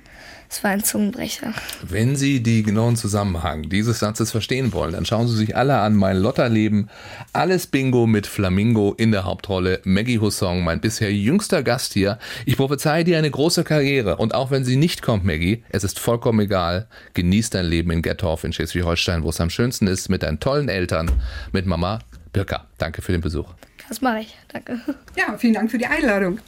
[0.50, 1.54] es war ein Zungenbrecher.
[1.82, 5.96] Wenn Sie die genauen Zusammenhang dieses Satzes verstehen wollen, dann schauen Sie sich alle an
[5.96, 6.90] mein Lotterleben.
[7.34, 9.82] Alles Bingo mit Flamingo in der Hauptrolle.
[9.84, 12.20] Maggie Hussong, mein bisher jüngster Gast hier.
[12.46, 14.18] Ich prophezeie dir eine große Karriere.
[14.18, 16.88] Und auch wenn sie nicht kommt, Maggie, es ist vollkommen egal.
[17.14, 20.70] Genieß dein Leben in Gettorf in Schleswig-Holstein, wo es am schönsten ist, mit deinen tollen
[20.70, 21.12] Eltern,
[21.52, 22.00] mit Mama
[22.34, 22.66] Birka.
[22.78, 23.54] Danke für den Besuch.
[23.88, 24.38] Das mache ich.
[24.50, 24.80] Danke.
[25.16, 26.40] Ja, vielen Dank für die Einladung.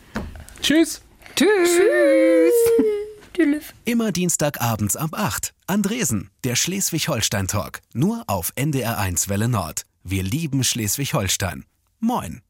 [0.62, 1.02] Tschüss.
[1.36, 1.48] Tschüss.
[1.64, 3.17] Tschüss.
[3.86, 5.54] Immer Dienstagabends ab 8.
[5.68, 7.82] Andresen, der Schleswig-Holstein-Talk.
[7.94, 9.84] Nur auf NDR1 Welle Nord.
[10.04, 11.66] Wir lieben Schleswig-Holstein.
[12.00, 12.42] Moin.